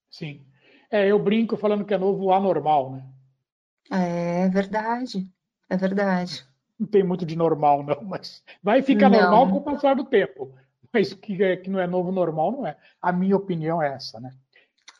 Sim. 0.09 0.45
É, 0.89 1.07
eu 1.07 1.17
brinco 1.17 1.55
falando 1.55 1.85
que 1.85 1.93
é 1.93 1.97
novo 1.97 2.33
anormal, 2.33 2.91
né? 2.91 3.05
É 3.89 4.49
verdade. 4.49 5.29
É 5.69 5.77
verdade. 5.77 6.45
Não 6.77 6.87
tem 6.87 7.03
muito 7.03 7.25
de 7.25 7.35
normal, 7.35 7.83
não, 7.83 8.03
mas 8.03 8.43
vai 8.61 8.81
ficar 8.81 9.09
não. 9.09 9.21
normal 9.21 9.49
com 9.49 9.57
o 9.57 9.61
passar 9.61 9.95
do 9.95 10.03
tempo 10.03 10.53
mas 10.93 11.13
que, 11.13 11.41
é, 11.41 11.57
que 11.57 11.69
não 11.69 11.79
é 11.79 11.87
novo 11.87 12.11
normal, 12.11 12.51
não 12.51 12.67
é. 12.67 12.77
A 13.01 13.11
minha 13.11 13.35
opinião 13.35 13.81
é 13.81 13.93
essa, 13.93 14.19
né? 14.19 14.31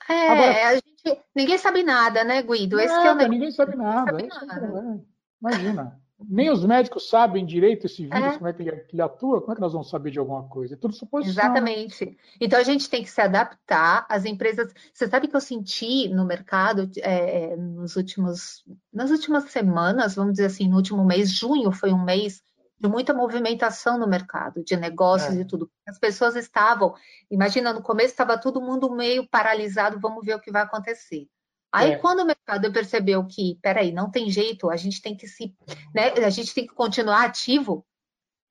É, 0.10 0.30
Agora, 0.30 0.67
a 0.69 0.73
gente, 0.75 1.21
ninguém 1.36 1.58
sabe 1.58 1.84
nada, 1.84 2.23
né, 2.23 2.41
Guido? 2.41 2.80
Esse 2.80 2.93
nada, 2.93 3.23
é 3.23 3.27
o... 3.27 3.30
ninguém 3.30 3.51
sabe 3.51 3.75
nada. 3.77 4.12
Ninguém 4.12 4.32
sabe 4.32 4.45
nada. 4.47 5.04
Imagina. 5.41 6.01
Nem 6.30 6.51
os 6.51 6.63
médicos 6.63 7.10
sabem 7.10 7.45
direito 7.45 7.88
esse 7.88 8.04
vírus, 8.04 8.36
é. 8.36 8.38
como 8.38 8.47
é 8.47 8.54
que 8.54 8.62
ele 8.62 9.01
atua, 9.01 9.41
como 9.41 9.54
é 9.54 9.56
que 9.56 9.62
nós 9.62 9.73
vamos 9.73 9.89
saber 9.89 10.12
de 10.12 10.19
alguma 10.19 10.43
coisa? 10.43 10.75
É 10.75 10.77
tudo 10.77 10.93
suposição. 10.93 11.43
Exatamente. 11.43 12.15
Então 12.39 12.60
a 12.60 12.63
gente 12.63 12.89
tem 12.89 13.01
que 13.01 13.10
se 13.10 13.19
adaptar. 13.21 14.06
As 14.08 14.25
empresas. 14.25 14.71
Você 14.93 15.08
sabe 15.08 15.27
que 15.27 15.36
eu 15.36 15.41
senti 15.41 16.08
no 16.10 16.25
mercado 16.25 16.89
é, 16.97 17.54
é, 17.54 17.56
nos 17.56 17.95
últimos, 17.95 18.63
nas 18.93 19.10
últimas 19.10 19.45
semanas, 19.45 20.15
vamos 20.15 20.34
dizer 20.34 20.45
assim, 20.45 20.67
no 20.67 20.75
último 20.75 21.04
mês, 21.04 21.32
junho 21.32 21.71
foi 21.71 21.91
um 21.91 22.04
mês 22.04 22.43
de 22.81 22.87
muita 22.87 23.13
movimentação 23.13 23.99
no 23.99 24.07
mercado, 24.07 24.63
de 24.63 24.75
negócios 24.75 25.37
é. 25.37 25.41
e 25.41 25.45
tudo. 25.45 25.69
As 25.87 25.99
pessoas 25.99 26.35
estavam, 26.35 26.95
imagina, 27.29 27.71
no 27.71 27.83
começo 27.83 28.09
estava 28.09 28.39
todo 28.39 28.59
mundo 28.59 28.91
meio 28.91 29.27
paralisado, 29.29 29.99
vamos 29.99 30.25
ver 30.25 30.35
o 30.35 30.39
que 30.39 30.51
vai 30.51 30.63
acontecer. 30.63 31.27
Aí, 31.71 31.91
é. 31.91 31.97
quando 31.99 32.21
o 32.21 32.25
mercado 32.25 32.73
percebeu 32.73 33.23
que, 33.27 33.59
peraí, 33.61 33.91
não 33.91 34.09
tem 34.09 34.31
jeito, 34.31 34.71
a 34.71 34.75
gente 34.75 34.99
tem 34.99 35.15
que 35.15 35.27
se, 35.27 35.55
né, 35.93 36.09
a 36.25 36.29
gente 36.31 36.55
tem 36.55 36.65
que 36.65 36.73
continuar 36.73 37.23
ativo, 37.23 37.85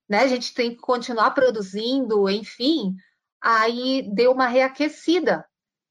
né, 0.09 0.21
a 0.21 0.29
gente 0.29 0.55
tem 0.55 0.77
que 0.77 0.81
continuar 0.81 1.33
produzindo, 1.33 2.31
enfim, 2.31 2.95
aí 3.43 4.09
deu 4.15 4.31
uma 4.31 4.47
reaquecida. 4.47 5.45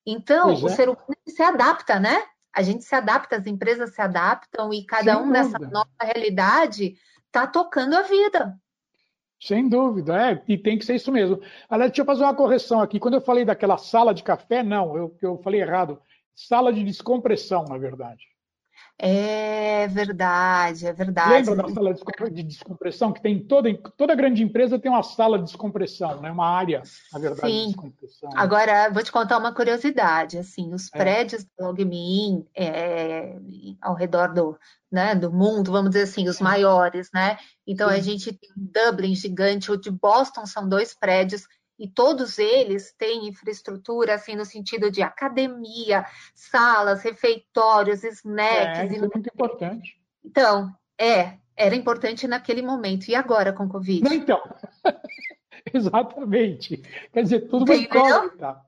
Então, 0.06 0.56
o 0.56 0.69
é. 0.69 0.75
ser 0.75 0.88
humano 0.88 1.17
se 1.28 1.41
adapta, 1.41 1.99
né? 1.99 2.23
A 2.56 2.62
gente 2.62 2.86
se 2.86 2.95
adapta, 2.95 3.36
as 3.36 3.45
empresas 3.45 3.93
se 3.93 4.02
adaptam 4.02 4.73
e 4.73 4.86
cada 4.86 5.13
Sem 5.13 5.21
um 5.21 5.28
dúvida. 5.28 5.43
nessa 5.43 5.60
nova 5.60 5.89
realidade 6.02 6.95
está 7.30 7.48
tocando 7.48 7.96
a 7.96 8.02
vida. 8.02 8.60
Sem 9.39 9.70
dúvida, 9.70 10.32
é, 10.32 10.44
e 10.50 10.58
tem 10.58 10.78
que 10.78 10.86
ser 10.86 10.96
isso 10.96 11.12
mesmo. 11.12 11.39
Aliás, 11.70 11.92
deixa 11.92 12.02
eu 12.02 12.06
fazer 12.06 12.24
uma 12.24 12.36
correção 12.36 12.82
aqui. 12.82 13.00
Quando 13.00 13.13
eu 13.13 13.22
falei 13.22 13.46
daquela 13.46 13.78
sala 13.78 14.13
de 14.13 14.22
café, 14.22 14.62
não, 14.62 14.98
eu, 14.98 15.15
eu 15.22 15.38
falei 15.38 15.62
errado 15.62 16.02
sala 16.36 16.72
de 16.72 16.84
descompressão, 16.84 17.65
na 17.65 17.78
verdade. 17.78 18.26
É 19.02 19.88
verdade, 19.88 20.86
é 20.86 20.92
verdade. 20.92 21.50
Lembra 21.50 21.56
da 21.56 21.74
sala 21.74 21.94
de 22.30 22.44
descompressão 22.44 23.14
que 23.14 23.22
tem 23.22 23.40
toda 23.40 23.74
toda 23.96 24.14
grande 24.14 24.44
empresa 24.44 24.78
tem 24.78 24.92
uma 24.92 25.04
sala 25.04 25.38
de 25.38 25.46
descompressão, 25.46 26.20
né? 26.20 26.30
Uma 26.30 26.50
área, 26.50 26.84
na 27.14 27.20
verdade, 27.20 27.50
Sim. 27.50 27.60
de 27.60 27.68
descompressão. 27.68 28.30
Agora 28.36 28.90
vou 28.90 29.02
te 29.02 29.10
contar 29.10 29.38
uma 29.38 29.54
curiosidade, 29.54 30.38
assim, 30.38 30.74
os 30.74 30.94
é. 30.94 30.98
prédios 30.98 31.46
do 31.46 31.66
Logmin 31.66 32.46
é, 32.54 33.38
ao 33.82 33.96
redor 33.96 34.34
do, 34.34 34.60
né, 34.92 35.16
do 35.16 35.32
mundo, 35.32 35.72
vamos 35.72 35.92
dizer 35.92 36.04
assim, 36.04 36.28
os 36.28 36.42
maiores, 36.42 37.10
né? 37.14 37.38
Então 37.66 37.88
Sim. 37.88 37.96
a 37.96 38.00
gente 38.02 38.34
tem 38.34 38.50
Dublin 38.54 39.16
gigante, 39.16 39.72
o 39.72 39.78
de 39.78 39.90
Boston 39.90 40.46
são 40.46 40.68
dois 40.68 40.94
prédios 40.94 41.48
e 41.80 41.88
todos 41.88 42.38
eles 42.38 42.94
têm 42.98 43.30
infraestrutura, 43.30 44.15
assim, 44.15 44.36
no 44.36 44.44
sentido 44.44 44.92
de 44.92 45.02
academia, 45.02 46.06
salas, 46.36 47.02
refeitórios, 47.02 48.04
snacks. 48.04 48.80
É, 48.80 48.86
isso 48.86 49.06
é 49.06 49.08
muito 49.08 49.30
importante. 49.34 49.98
Então, 50.24 50.76
é, 51.00 51.38
era 51.56 51.76
importante 51.76 52.28
naquele 52.28 52.62
momento. 52.62 53.08
E 53.08 53.15
agora 53.15 53.54
com 53.54 53.63
o 53.63 53.70
Covid? 53.70 54.04
Não, 54.04 54.13
então, 54.13 54.42
exatamente. 55.74 56.78
Quer 57.13 57.24
dizer, 57.24 57.48
tudo 57.48 57.65
vai 57.65 57.78
incógnita. 57.78 58.62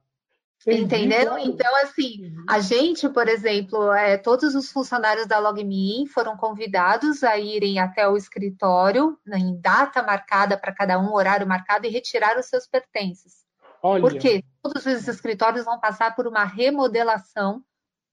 Entendeu? 0.68 1.38
Então, 1.40 1.76
assim, 1.78 2.36
a 2.48 2.60
gente, 2.60 3.10
por 3.10 3.28
exemplo, 3.28 3.92
é, 3.94 4.18
todos 4.18 4.54
os 4.54 4.72
funcionários 4.72 5.26
da 5.26 5.40
LogMe 5.40 6.08
foram 6.08 6.38
convidados 6.38 7.24
a 7.24 7.38
irem 7.38 7.80
até 7.80 8.08
o 8.08 8.16
escritório, 8.16 9.18
né, 9.26 9.40
em 9.40 9.60
data 9.60 10.04
marcada 10.04 10.56
para 10.56 10.72
cada 10.72 11.00
um, 11.00 11.14
horário 11.14 11.48
marcado, 11.48 11.88
e 11.88 11.90
retirar 11.90 12.38
os 12.38 12.46
seus 12.46 12.68
pertences. 12.68 13.42
Olha. 13.82 14.02
Porque 14.02 14.44
todos 14.62 14.86
os 14.86 15.08
escritórios 15.08 15.66
vão 15.66 15.80
passar 15.80 16.16
por 16.16 16.28
uma 16.28 16.44
remodelação 16.44 17.64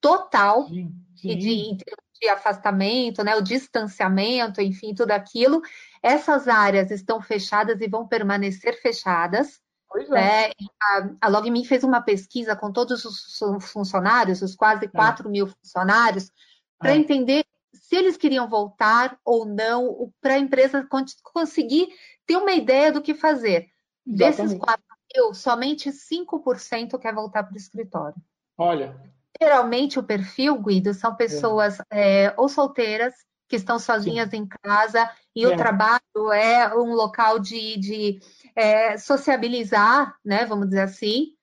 total 0.00 0.68
sim, 0.68 0.90
sim. 1.16 1.36
De, 1.36 1.76
de 2.20 2.28
afastamento, 2.30 3.22
né, 3.22 3.36
o 3.36 3.42
distanciamento, 3.42 4.62
enfim, 4.62 4.94
tudo 4.94 5.10
aquilo. 5.10 5.60
Essas 6.02 6.48
áreas 6.48 6.90
estão 6.90 7.20
fechadas 7.20 7.78
e 7.80 7.88
vão 7.88 8.06
permanecer 8.06 8.80
fechadas. 8.80 9.60
Pois 9.88 10.10
é. 10.10 10.50
é 10.50 10.52
a, 10.82 11.10
a 11.22 11.28
LogMe 11.28 11.64
fez 11.64 11.82
uma 11.82 12.02
pesquisa 12.02 12.54
com 12.54 12.70
todos 12.72 13.04
os 13.04 13.38
funcionários, 13.72 14.42
os 14.42 14.54
quase 14.54 14.86
4 14.88 15.26
é. 15.26 15.30
mil 15.30 15.46
funcionários, 15.46 16.30
para 16.78 16.92
é. 16.92 16.96
entender 16.96 17.44
se 17.72 17.96
eles 17.96 18.16
queriam 18.16 18.48
voltar 18.48 19.18
ou 19.24 19.46
não, 19.46 20.12
para 20.20 20.34
a 20.34 20.38
empresa 20.38 20.86
conseguir 21.22 21.88
ter 22.26 22.36
uma 22.36 22.52
ideia 22.52 22.92
do 22.92 23.00
que 23.00 23.14
fazer. 23.14 23.68
Exatamente. 24.06 24.36
Desses 24.36 24.58
4 24.58 24.84
mil, 25.14 25.34
somente 25.34 25.90
5% 25.90 26.98
quer 26.98 27.14
voltar 27.14 27.42
para 27.44 27.54
o 27.54 27.56
escritório. 27.56 28.16
Olha. 28.56 29.00
Geralmente 29.40 29.98
o 29.98 30.02
perfil, 30.02 30.60
Guido, 30.60 30.92
são 30.92 31.14
pessoas 31.14 31.78
é. 31.90 32.24
É, 32.24 32.34
ou 32.36 32.48
solteiras, 32.48 33.14
que 33.48 33.56
estão 33.56 33.78
sozinhas 33.78 34.30
Sim. 34.30 34.38
em 34.38 34.46
casa, 34.46 35.10
e 35.34 35.46
o 35.46 35.52
é. 35.52 35.56
trabalho 35.56 36.32
é 36.32 36.74
um 36.76 36.92
local 36.92 37.38
de, 37.38 37.78
de 37.78 38.20
é, 38.54 38.98
sociabilizar, 38.98 40.16
né, 40.24 40.44
vamos 40.44 40.68
dizer 40.68 40.82
assim. 40.82 41.34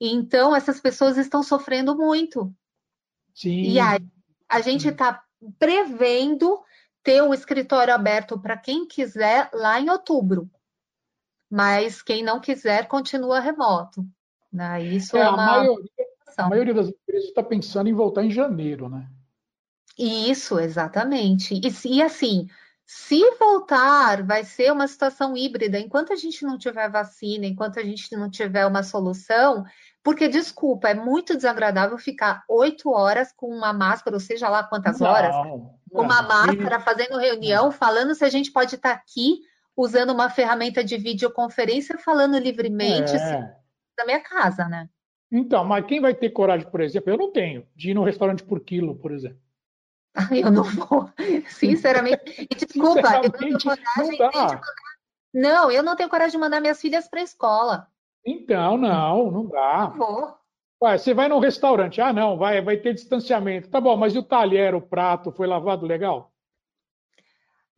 Então, 0.00 0.54
essas 0.54 0.80
pessoas 0.80 1.18
estão 1.18 1.42
sofrendo 1.42 1.96
muito. 1.96 2.54
Sim. 3.34 3.62
E 3.62 3.80
aí, 3.80 3.98
a 4.48 4.60
gente 4.60 4.88
está 4.88 5.22
prevendo 5.58 6.62
ter 7.02 7.22
um 7.22 7.34
escritório 7.34 7.94
aberto 7.94 8.38
para 8.38 8.56
quem 8.56 8.86
quiser 8.86 9.50
lá 9.52 9.80
em 9.80 9.90
outubro. 9.90 10.48
Mas 11.50 12.02
quem 12.02 12.22
não 12.22 12.40
quiser, 12.40 12.86
continua 12.86 13.40
remoto. 13.40 14.06
Né? 14.52 14.84
Isso 14.84 15.16
é, 15.16 15.20
é 15.20 15.28
uma. 15.28 15.42
A 15.42 15.58
maioria, 15.58 15.90
a 16.36 16.48
maioria 16.48 16.74
das 16.74 16.88
empresas 16.88 17.28
está 17.28 17.42
pensando 17.42 17.88
em 17.88 17.94
voltar 17.94 18.24
em 18.24 18.30
janeiro, 18.30 18.88
né? 18.88 19.08
Isso, 19.98 20.58
exatamente. 20.60 21.54
E, 21.54 21.96
e 21.96 22.02
assim, 22.02 22.46
se 22.86 23.20
voltar, 23.38 24.22
vai 24.22 24.44
ser 24.44 24.72
uma 24.72 24.86
situação 24.86 25.36
híbrida. 25.36 25.78
Enquanto 25.78 26.12
a 26.12 26.16
gente 26.16 26.44
não 26.44 26.56
tiver 26.56 26.88
vacina, 26.88 27.44
enquanto 27.44 27.78
a 27.78 27.82
gente 27.82 28.16
não 28.16 28.30
tiver 28.30 28.64
uma 28.64 28.82
solução, 28.82 29.64
porque, 30.02 30.28
desculpa, 30.28 30.88
é 30.88 30.94
muito 30.94 31.36
desagradável 31.36 31.98
ficar 31.98 32.44
oito 32.48 32.90
horas 32.90 33.32
com 33.32 33.48
uma 33.48 33.72
máscara, 33.72 34.16
ou 34.16 34.20
seja 34.20 34.48
lá 34.48 34.62
quantas 34.62 35.00
não, 35.00 35.08
horas, 35.08 35.34
com 35.34 36.02
uma 36.02 36.22
máscara, 36.22 36.80
fazendo 36.80 37.18
reunião, 37.18 37.70
falando 37.70 38.14
se 38.14 38.24
a 38.24 38.30
gente 38.30 38.52
pode 38.52 38.76
estar 38.76 38.92
aqui 38.92 39.40
usando 39.76 40.10
uma 40.10 40.30
ferramenta 40.30 40.82
de 40.82 40.96
videoconferência, 40.96 41.98
falando 41.98 42.38
livremente 42.38 43.12
é. 43.12 43.16
assim, 43.16 43.48
da 43.96 44.04
minha 44.06 44.20
casa, 44.20 44.66
né? 44.68 44.88
Então, 45.30 45.64
mas 45.64 45.84
quem 45.84 46.00
vai 46.00 46.14
ter 46.14 46.30
coragem, 46.30 46.70
por 46.70 46.80
exemplo? 46.80 47.12
Eu 47.12 47.18
não 47.18 47.30
tenho, 47.30 47.66
de 47.76 47.90
ir 47.90 47.94
no 47.94 48.02
restaurante 48.02 48.42
por 48.42 48.60
quilo, 48.60 48.96
por 48.96 49.12
exemplo. 49.12 49.38
Eu 50.30 50.50
não 50.50 50.64
vou, 50.64 51.10
sinceramente. 51.48 52.48
E 52.50 52.54
desculpa, 52.54 53.02
sinceramente, 53.02 53.66
eu 53.66 53.76
não 53.96 54.08
tenho 54.08 54.18
coragem 54.18 54.18
não, 54.18 54.46
de 54.46 54.60
não, 55.34 55.70
eu 55.70 55.82
não 55.82 55.96
tenho 55.96 56.08
coragem 56.08 56.32
de 56.32 56.38
mandar 56.38 56.60
minhas 56.60 56.80
filhas 56.80 57.08
para 57.08 57.20
a 57.20 57.22
escola. 57.24 57.86
Então, 58.26 58.76
não, 58.76 59.30
não 59.30 59.46
dá. 59.46 59.92
Não 59.94 59.96
vou. 59.96 60.38
Ué, 60.82 60.96
você 60.96 61.12
vai 61.12 61.28
num 61.28 61.40
restaurante, 61.40 62.00
ah, 62.00 62.12
não, 62.12 62.36
vai, 62.36 62.62
vai 62.62 62.76
ter 62.76 62.94
distanciamento. 62.94 63.68
Tá 63.68 63.80
bom, 63.80 63.96
mas 63.96 64.14
e 64.14 64.18
o 64.18 64.22
talher, 64.22 64.74
o 64.74 64.80
prato, 64.80 65.32
foi 65.32 65.46
lavado 65.46 65.84
legal? 65.84 66.32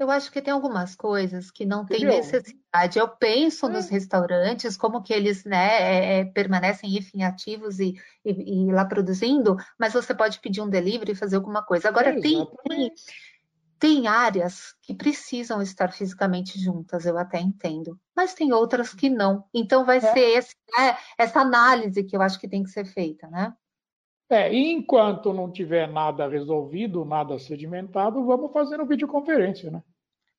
Eu 0.00 0.10
acho 0.10 0.32
que 0.32 0.40
tem 0.40 0.50
algumas 0.50 0.96
coisas 0.96 1.50
que 1.50 1.66
não 1.66 1.84
tem 1.84 2.06
necessidade. 2.06 2.98
Eu 2.98 3.06
penso 3.06 3.66
é. 3.66 3.68
nos 3.68 3.90
restaurantes, 3.90 4.74
como 4.74 5.02
que 5.02 5.12
eles 5.12 5.44
né, 5.44 5.82
é, 5.82 6.20
é, 6.20 6.24
permanecem, 6.24 6.96
enfim, 6.96 7.22
ativos 7.22 7.78
e, 7.78 7.94
e, 8.24 8.64
e, 8.64 8.72
lá 8.72 8.86
produzindo, 8.86 9.58
mas 9.78 9.92
você 9.92 10.14
pode 10.14 10.40
pedir 10.40 10.62
um 10.62 10.70
delivery 10.70 11.12
e 11.12 11.14
fazer 11.14 11.36
alguma 11.36 11.62
coisa. 11.62 11.88
Agora, 11.88 12.16
é, 12.16 12.20
tem, 12.20 12.48
tem, 12.66 12.90
tem, 13.78 14.06
áreas 14.08 14.74
que 14.80 14.94
precisam 14.94 15.60
estar 15.60 15.92
fisicamente 15.92 16.58
juntas, 16.58 17.04
eu 17.04 17.18
até 17.18 17.38
entendo, 17.38 18.00
mas 18.16 18.32
tem 18.32 18.54
outras 18.54 18.94
que 18.94 19.10
não. 19.10 19.44
Então, 19.52 19.84
vai 19.84 19.98
é. 19.98 20.00
ser 20.00 20.38
esse, 20.38 20.56
né, 20.78 20.96
essa 21.18 21.40
análise 21.40 22.02
que 22.04 22.16
eu 22.16 22.22
acho 22.22 22.40
que 22.40 22.48
tem 22.48 22.62
que 22.62 22.70
ser 22.70 22.86
feita, 22.86 23.28
né? 23.28 23.52
É, 24.30 24.50
enquanto 24.54 25.34
não 25.34 25.50
tiver 25.50 25.86
nada 25.88 26.26
resolvido, 26.26 27.04
nada 27.04 27.38
sedimentado, 27.38 28.24
vamos 28.24 28.50
fazer 28.50 28.76
uma 28.76 28.86
videoconferência, 28.86 29.70
né? 29.72 29.82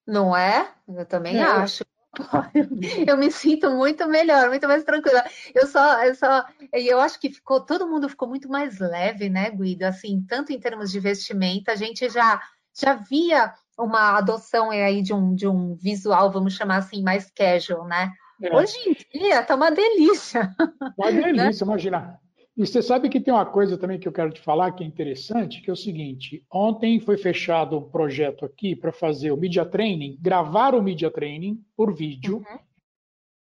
Não 0.08 0.36
é? 0.36 0.72
Eu 0.88 1.06
também 1.06 1.38
é. 1.38 1.44
acho. 1.44 1.86
Eu 3.08 3.18
me 3.18 3.32
sinto 3.32 3.72
muito 3.72 4.06
melhor, 4.08 4.50
muito 4.50 4.68
mais 4.68 4.84
tranquila. 4.84 5.24
Eu 5.56 5.66
só, 5.66 6.04
eu 6.04 6.14
só, 6.14 6.46
eu 6.74 7.00
acho 7.00 7.18
que 7.18 7.30
ficou, 7.30 7.62
todo 7.62 7.88
mundo 7.88 8.10
ficou 8.10 8.28
muito 8.28 8.50
mais 8.50 8.80
leve, 8.80 9.30
né, 9.30 9.50
Guido? 9.50 9.84
Assim, 9.84 10.22
tanto 10.28 10.52
em 10.52 10.60
termos 10.60 10.92
de 10.92 11.00
vestimenta, 11.00 11.72
a 11.72 11.76
gente 11.76 12.10
já 12.10 12.42
já 12.74 12.96
via 12.96 13.54
uma 13.78 14.18
adoção 14.18 14.72
aí 14.72 15.02
de 15.02 15.14
um, 15.14 15.34
de 15.34 15.48
um 15.48 15.76
visual, 15.76 16.32
vamos 16.32 16.54
chamar 16.54 16.78
assim, 16.78 17.02
mais 17.02 17.30
casual, 17.32 17.86
né? 17.86 18.12
É. 18.42 18.56
Hoje 18.56 18.76
em 19.14 19.20
dia 19.20 19.44
tá 19.44 19.56
uma 19.56 19.72
delícia. 19.72 20.54
Uma 20.98 21.12
delícia, 21.12 21.66
né? 21.66 21.72
imagina. 21.72 22.20
E 22.62 22.68
você 22.68 22.80
sabe 22.80 23.10
que 23.10 23.20
tem 23.20 23.34
uma 23.34 23.44
coisa 23.44 23.76
também 23.76 24.00
que 24.00 24.08
eu 24.08 24.12
quero 24.12 24.32
te 24.32 24.40
falar 24.40 24.72
que 24.74 24.84
é 24.84 24.88
interessante, 24.88 25.64
que 25.64 25.70
é 25.72 25.74
o 25.74 25.76
seguinte: 25.76 26.46
ontem 26.48 27.00
foi 27.00 27.18
fechado 27.18 27.76
um 27.76 27.90
projeto 27.90 28.46
aqui 28.46 28.76
para 28.76 28.92
fazer 28.92 29.32
o 29.32 29.38
media 29.38 29.66
training, 29.66 30.16
gravar 30.22 30.76
o 30.76 30.84
media 30.84 31.10
training 31.10 31.66
por 31.76 31.92
vídeo 31.92 32.46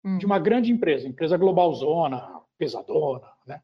uhum. 0.02 0.16
de 0.16 0.24
uma 0.24 0.38
grande 0.38 0.72
empresa, 0.72 1.06
empresa 1.06 1.36
global 1.36 1.70
zona, 1.74 2.40
pesadona, 2.56 3.30
né? 3.46 3.60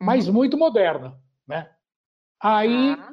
mas 0.00 0.26
muito 0.30 0.56
moderna, 0.56 1.20
né? 1.46 1.70
Aí 2.40 2.92
ah. 2.92 3.12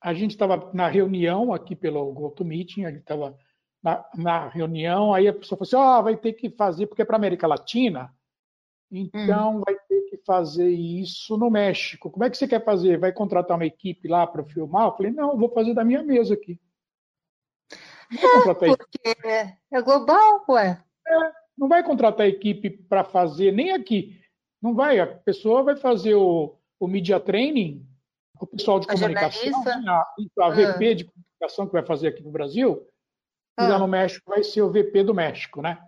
a 0.00 0.12
gente 0.12 0.32
estava 0.32 0.68
na 0.74 0.88
reunião 0.88 1.54
aqui 1.54 1.76
pelo 1.76 2.12
GoToMeeting, 2.12 2.86
a 2.86 2.90
gente 2.90 3.02
estava 3.02 3.38
na, 3.80 4.04
na, 4.16 4.48
reunião, 4.48 5.14
aí 5.14 5.28
a 5.28 5.32
pessoa 5.32 5.56
falou 5.56 5.68
assim, 5.68 5.76
ó, 5.76 6.00
oh, 6.00 6.02
vai 6.02 6.16
ter 6.16 6.32
que 6.32 6.50
fazer, 6.50 6.88
porque 6.88 7.02
é 7.02 7.04
para 7.04 7.16
América 7.16 7.46
Latina, 7.46 8.12
então 8.90 9.58
hum. 9.58 9.62
vai 9.64 9.76
fazer 10.24 10.68
isso 10.68 11.36
no 11.36 11.50
México. 11.50 12.10
Como 12.10 12.24
é 12.24 12.30
que 12.30 12.36
você 12.36 12.46
quer 12.46 12.64
fazer? 12.64 12.98
Vai 12.98 13.12
contratar 13.12 13.56
uma 13.56 13.66
equipe 13.66 14.08
lá 14.08 14.26
para 14.26 14.44
filmar? 14.44 14.86
Eu 14.86 14.96
falei, 14.96 15.12
não, 15.12 15.32
eu 15.32 15.38
vou 15.38 15.50
fazer 15.50 15.74
da 15.74 15.84
minha 15.84 16.02
mesa 16.02 16.34
aqui. 16.34 16.60
É, 18.12 18.54
porque 18.54 19.56
é 19.72 19.82
global, 19.82 20.44
ué. 20.50 20.82
É, 21.06 21.32
não 21.56 21.68
vai 21.68 21.82
contratar 21.82 22.26
equipe 22.26 22.70
para 22.70 23.04
fazer, 23.04 23.52
nem 23.52 23.72
aqui. 23.72 24.20
Não 24.60 24.74
vai, 24.74 25.00
a 25.00 25.06
pessoa 25.06 25.62
vai 25.62 25.76
fazer 25.76 26.14
o, 26.14 26.56
o 26.78 26.86
media 26.86 27.18
training, 27.18 27.86
o 28.40 28.46
pessoal 28.46 28.78
de 28.78 28.86
a 28.88 28.92
comunicação, 28.92 29.64
a, 29.88 30.14
a 30.40 30.50
VP 30.50 30.88
ah. 30.90 30.94
de 30.94 31.04
comunicação 31.04 31.66
que 31.66 31.72
vai 31.72 31.84
fazer 31.84 32.08
aqui 32.08 32.22
no 32.22 32.30
Brasil, 32.30 32.86
e 33.58 33.62
lá 33.62 33.76
ah. 33.76 33.78
no 33.78 33.88
México 33.88 34.30
vai 34.30 34.42
ser 34.44 34.62
o 34.62 34.70
VP 34.70 35.04
do 35.04 35.14
México, 35.14 35.62
né? 35.62 35.82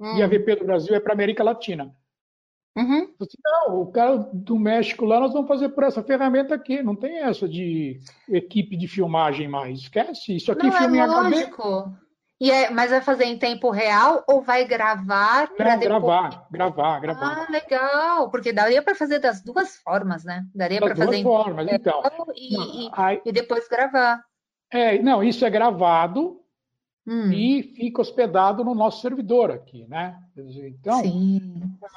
Hum. 0.00 0.16
E 0.16 0.22
a 0.22 0.26
hum. 0.26 0.28
VP 0.28 0.56
do 0.56 0.64
Brasil 0.64 0.94
é 0.94 1.00
para 1.00 1.12
América 1.12 1.44
Latina. 1.44 1.94
Uhum. 2.76 3.08
Não, 3.44 3.80
o 3.80 3.92
cara 3.92 4.16
do 4.32 4.58
México 4.58 5.04
lá, 5.04 5.20
nós 5.20 5.32
vamos 5.32 5.46
fazer 5.46 5.68
por 5.68 5.84
essa 5.84 6.02
ferramenta 6.02 6.54
aqui. 6.54 6.82
Não 6.82 6.96
tem 6.96 7.18
essa 7.18 7.48
de 7.48 8.00
equipe 8.28 8.76
de 8.76 8.88
filmagem 8.88 9.46
mais. 9.46 9.80
Esquece. 9.80 10.36
Isso 10.36 10.50
aqui 10.50 10.66
não, 10.66 10.72
filme 10.72 10.98
é 10.98 11.06
lógico. 11.06 11.92
E 12.40 12.50
é, 12.50 12.70
mas 12.70 12.90
vai 12.90 13.00
fazer 13.00 13.24
em 13.24 13.38
tempo 13.38 13.70
real 13.70 14.24
ou 14.28 14.42
vai 14.42 14.64
gravar? 14.64 15.48
Não, 15.56 15.56
depois... 15.56 15.80
gravar, 15.80 16.46
gravar, 16.50 17.00
gravar. 17.00 17.46
Ah, 17.46 17.50
legal. 17.50 18.28
Porque 18.28 18.52
daria 18.52 18.82
para 18.82 18.96
fazer 18.96 19.20
das 19.20 19.40
duas 19.40 19.76
formas, 19.76 20.24
né? 20.24 20.44
Daria 20.52 20.80
para 20.80 20.96
fazer 20.96 21.22
duas 21.22 21.22
formas, 21.22 21.68
então. 21.70 22.02
E, 22.34 22.56
não, 22.56 22.90
aí... 22.92 23.22
e 23.24 23.30
depois 23.30 23.68
gravar. 23.68 24.20
É, 24.70 25.00
não, 25.00 25.22
isso 25.22 25.44
é 25.44 25.50
gravado 25.50 26.43
hum. 27.06 27.32
e 27.32 27.62
fica 27.62 28.00
hospedado 28.00 28.64
no 28.64 28.74
nosso 28.74 29.00
servidor 29.00 29.50
aqui, 29.50 29.86
né? 29.88 30.18
Então, 30.36 31.02
sim, 31.02 31.40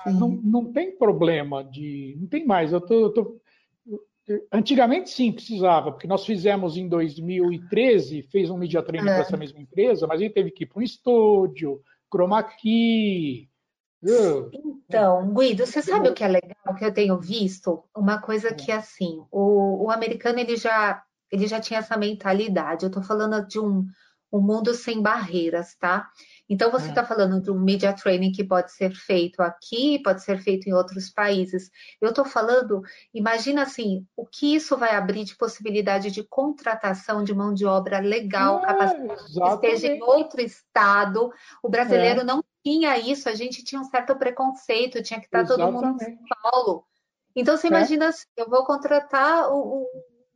sim. 0.04 0.13
Não, 0.13 0.30
não 0.30 0.72
tem 0.72 0.98
problema 0.98 1.63
de. 1.63 2.17
Não 2.20 2.28
tem 2.28 2.46
mais. 2.46 2.72
Eu 2.72 2.82
tô, 2.82 2.93
eu 2.93 3.10
tô, 3.13 3.41
antigamente 4.52 5.10
sim 5.10 5.32
precisava, 5.32 5.91
porque 5.91 6.08
nós 6.08 6.26
fizemos 6.26 6.76
em 6.78 6.88
2013, 6.88 8.24
fez 8.24 8.50
um 8.50 8.58
media 8.58 8.84
training 8.84 9.10
é. 9.10 9.13
para 9.13 9.22
essa 9.22 9.38
mesma 9.38 9.60
empresa, 9.60 10.06
mas 10.08 10.22
ele 10.22 10.30
teve 10.30 10.52
que 10.52 10.63
ir 10.63 10.67
para 10.67 10.80
um 10.80 10.84
estúdio, 10.84 11.82
chroma 12.12 12.43
key. 12.43 13.50
Então, 14.88 15.34
Guido, 15.34 15.65
você 15.65 15.82
sabe 15.82 16.10
o 16.10 16.13
que 16.13 16.24
é 16.24 16.28
legal 16.28 16.76
que 16.78 16.86
eu 16.86 16.93
tenho 16.93 17.20
visto? 17.20 17.84
Uma 17.96 18.22
coisa 18.22 18.54
que 18.54 18.72
assim, 18.72 19.24
o, 19.32 19.86
o 19.86 19.91
americano 19.91 20.39
ele 20.39 20.56
já 20.56 21.04
ele 21.32 21.48
já 21.48 21.60
tinha 21.60 21.80
essa 21.80 21.98
mentalidade. 21.98 22.84
Eu 22.84 22.88
estou 22.88 23.04
falando 23.04 23.46
de 23.48 23.60
um 23.60 23.86
um 24.32 24.42
mundo 24.42 24.74
sem 24.74 25.02
barreiras, 25.02 25.76
tá? 25.76 26.10
Então, 26.50 26.72
você 26.72 26.90
está 26.90 27.02
é. 27.02 27.06
falando 27.06 27.42
de 27.42 27.52
um 27.52 27.60
media 27.60 27.94
training 27.94 28.32
que 28.32 28.44
pode 28.44 28.72
ser 28.72 28.94
feito 28.94 29.42
aqui, 29.42 30.00
pode 30.00 30.24
ser 30.24 30.40
feito 30.40 30.68
em 30.68 30.74
outros 30.74 31.10
países. 31.10 31.70
Eu 32.00 32.10
estou 32.10 32.24
falando, 32.24 32.82
imagina 33.13 33.63
assim, 33.63 34.06
o 34.16 34.26
que 34.26 34.56
isso 34.56 34.78
vai 34.78 34.96
abrir 34.96 35.24
de 35.26 35.36
possibilidade 35.36 36.12
de 36.12 36.24
contratação 36.24 37.24
de 37.24 37.34
mão 37.34 37.54
de 37.54 37.66
obra 37.66 38.00
legal, 38.00 38.63
é, 38.63 38.68
capacitada, 38.68 39.58
que 39.60 39.68
esteja 39.68 39.88
em 39.88 40.02
outro 40.02 40.42
estado. 40.42 41.32
O 41.62 41.70
brasileiro 41.70 42.22
é. 42.22 42.24
não 42.24 42.44
tinha 42.63 42.98
isso, 42.98 43.28
a 43.28 43.36
gente 43.36 43.63
tinha 43.63 43.82
um 43.82 43.86
certo 43.86 44.16
preconceito, 44.16 45.04
tinha 45.04 45.20
que 45.20 45.26
estar 45.26 45.42
exatamente. 45.42 45.74
todo 45.74 45.86
mundo 45.86 46.02
em 46.02 46.18
São 46.18 46.42
Paulo. 46.42 46.86
Então, 47.36 47.56
você 47.56 47.68
é. 47.68 47.70
imagina 47.70 48.08
assim, 48.08 48.26
eu 48.36 48.50
vou 48.50 48.66
contratar 48.66 49.52
um, 49.54 49.86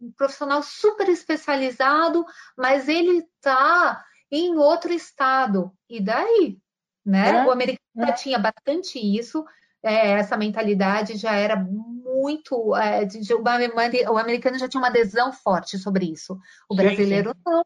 um 0.02 0.12
profissional 0.12 0.64
super 0.64 1.08
especializado, 1.08 2.26
mas 2.58 2.90
ele 2.90 3.20
está 3.36 4.04
em 4.32 4.58
outro 4.58 4.92
estado. 4.92 5.72
E 5.90 6.02
daí? 6.02 6.58
Né? 7.06 7.30
É, 7.30 7.46
o 7.46 7.52
americano 7.52 8.10
é. 8.10 8.14
tinha 8.14 8.40
bastante 8.40 9.00
isso, 9.00 9.46
é, 9.84 10.12
essa 10.12 10.38
mentalidade 10.38 11.18
já 11.18 11.34
era 11.34 11.56
muito. 11.56 12.76
É, 12.76 13.06
de, 13.06 13.34
o 13.34 14.18
americano 14.18 14.58
já 14.60 14.68
tinha 14.68 14.82
uma 14.82 14.90
adesão 14.90 15.32
forte 15.34 15.78
sobre 15.78 16.06
isso. 16.06 16.38
O 16.70 16.76
brasileiro 16.76 17.30
sim, 17.30 17.36
sim. 17.36 17.42
não. 17.46 17.64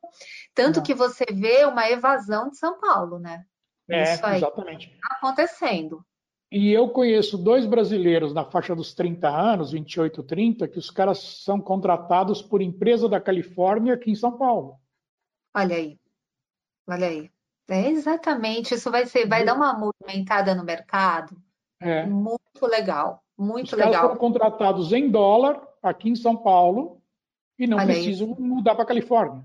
Tanto 0.54 0.78
não. 0.78 0.84
que 0.84 0.94
você 0.94 1.26
vê 1.32 1.66
uma 1.66 1.90
evasão 1.90 2.50
de 2.50 2.58
São 2.58 2.80
Paulo, 2.80 3.20
né? 3.20 3.46
É, 3.90 4.14
isso 4.14 4.26
aí 4.26 4.38
exatamente. 4.38 4.90
Tá 4.90 5.18
acontecendo. 5.18 6.06
E 6.52 6.72
eu 6.72 6.90
conheço 6.90 7.38
dois 7.38 7.66
brasileiros 7.66 8.34
na 8.34 8.46
faixa 8.46 8.76
dos 8.76 8.94
30 8.94 9.28
anos, 9.28 9.72
28, 9.72 10.24
30, 10.24 10.68
que 10.68 10.78
os 10.78 10.90
caras 10.90 11.20
são 11.44 11.60
contratados 11.60 12.42
por 12.42 12.62
empresa 12.62 13.10
da 13.10 13.20
Califórnia 13.20 13.94
aqui 13.94 14.12
em 14.12 14.16
São 14.16 14.38
Paulo. 14.38 14.80
Olha 15.56 15.76
aí. 15.76 16.00
Olha 16.88 17.08
aí. 17.08 17.32
É 17.68 17.90
exatamente, 17.90 18.76
isso 18.76 18.92
vai 18.92 19.08
ser, 19.08 19.28
vai 19.28 19.44
dar 19.44 19.56
uma 19.56 19.74
movimentada 19.74 20.54
no 20.54 20.64
mercado. 20.64 21.36
É. 21.80 22.06
Muito 22.06 22.68
legal, 22.68 23.24
muito 23.36 23.68
os 23.68 23.72
legal. 23.74 23.90
Os 23.90 23.96
caras 23.96 24.08
foram 24.08 24.20
contratados 24.20 24.94
em 24.94 25.10
dólar 25.10 25.68
aqui 25.82 26.10
em 26.10 26.16
São 26.16 26.38
Paulo 26.38 27.02
e 27.58 27.66
não 27.66 27.78
Olha 27.78 27.88
precisam 27.88 28.28
mudar 28.38 28.76
para 28.76 28.84
a 28.84 28.88
Califórnia. 28.88 29.44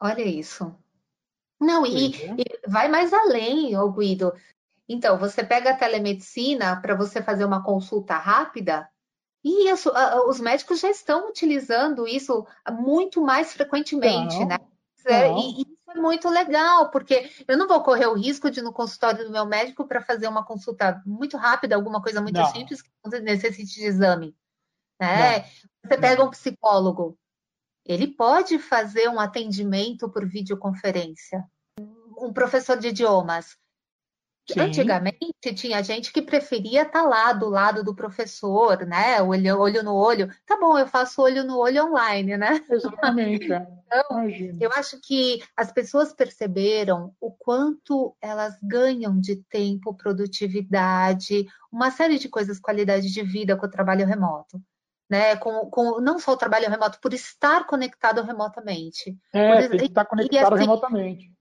Olha 0.00 0.22
isso. 0.22 0.74
Não, 1.58 1.86
e, 1.86 2.14
é. 2.14 2.34
e, 2.38 2.68
vai 2.68 2.88
mais 2.88 3.12
além, 3.12 3.76
ô 3.76 3.90
Guido. 3.90 4.32
Então, 4.88 5.18
você 5.18 5.42
pega 5.42 5.70
a 5.70 5.76
telemedicina 5.76 6.80
para 6.80 6.94
você 6.94 7.22
fazer 7.22 7.44
uma 7.44 7.62
consulta 7.62 8.14
rápida, 8.16 8.88
e 9.42 9.70
isso, 9.70 9.92
os 10.26 10.40
médicos 10.40 10.80
já 10.80 10.88
estão 10.88 11.28
utilizando 11.28 12.08
isso 12.08 12.46
muito 12.70 13.20
mais 13.20 13.52
frequentemente, 13.52 14.38
não, 14.38 14.46
né? 14.46 14.58
Não. 15.04 15.38
E, 15.38 15.60
isso 15.60 15.90
é 15.90 15.94
muito 15.94 16.30
legal, 16.30 16.90
porque 16.90 17.30
eu 17.46 17.58
não 17.58 17.68
vou 17.68 17.82
correr 17.82 18.06
o 18.06 18.14
risco 18.14 18.50
de 18.50 18.60
ir 18.60 18.62
no 18.62 18.72
consultório 18.72 19.24
do 19.24 19.30
meu 19.30 19.44
médico 19.44 19.86
para 19.86 20.00
fazer 20.00 20.26
uma 20.28 20.44
consulta 20.44 21.02
muito 21.04 21.36
rápida, 21.36 21.76
alguma 21.76 22.00
coisa 22.00 22.22
muito 22.22 22.36
não. 22.38 22.46
simples 22.46 22.80
que 22.80 22.90
não 23.04 23.20
necessite 23.20 23.74
de 23.74 23.84
exame. 23.84 24.34
Né? 24.98 25.42
Você 25.84 25.98
pega 25.98 26.24
um 26.24 26.30
psicólogo, 26.30 27.18
ele 27.84 28.06
pode 28.06 28.58
fazer 28.58 29.08
um 29.08 29.20
atendimento 29.20 30.08
por 30.08 30.26
videoconferência. 30.26 31.44
Um 32.16 32.32
professor 32.32 32.78
de 32.78 32.88
idiomas, 32.88 33.58
Sim. 34.50 34.60
Antigamente 34.60 35.54
tinha 35.54 35.82
gente 35.82 36.12
que 36.12 36.20
preferia 36.20 36.82
estar 36.82 37.02
tá 37.02 37.08
lá 37.08 37.32
do 37.32 37.48
lado 37.48 37.82
do 37.82 37.94
professor, 37.94 38.84
né? 38.84 39.22
Olho, 39.22 39.58
olho 39.58 39.82
no 39.82 39.94
olho. 39.94 40.28
Tá 40.46 40.58
bom, 40.58 40.78
eu 40.78 40.86
faço 40.86 41.22
olho 41.22 41.44
no 41.44 41.58
olho 41.58 41.86
online, 41.86 42.36
né? 42.36 42.62
Exatamente. 42.70 43.48
Então, 43.94 44.28
eu 44.60 44.72
acho 44.72 44.98
que 45.00 45.40
as 45.56 45.70
pessoas 45.70 46.12
perceberam 46.12 47.14
o 47.20 47.30
quanto 47.30 48.16
elas 48.20 48.58
ganham 48.60 49.20
de 49.20 49.36
tempo, 49.36 49.94
produtividade, 49.94 51.46
uma 51.70 51.92
série 51.92 52.18
de 52.18 52.28
coisas, 52.28 52.58
qualidade 52.58 53.12
de 53.12 53.22
vida 53.22 53.56
com 53.56 53.66
o 53.66 53.70
trabalho 53.70 54.04
remoto. 54.04 54.60
Né, 55.08 55.36
com, 55.36 55.70
com 55.70 56.00
não 56.00 56.18
só 56.18 56.32
o 56.32 56.36
trabalho 56.36 56.68
remoto, 56.68 56.98
por 57.00 57.12
estar 57.12 57.66
conectado 57.66 58.22
remotamente. 58.22 59.16
É, 59.32 59.62
por, 59.62 59.68
tem 59.68 59.78
que 59.78 59.84
estar 59.84 60.06
conectado 60.06 60.34
e, 60.34 60.54
assim, 60.54 60.60
remotamente. 60.62 61.33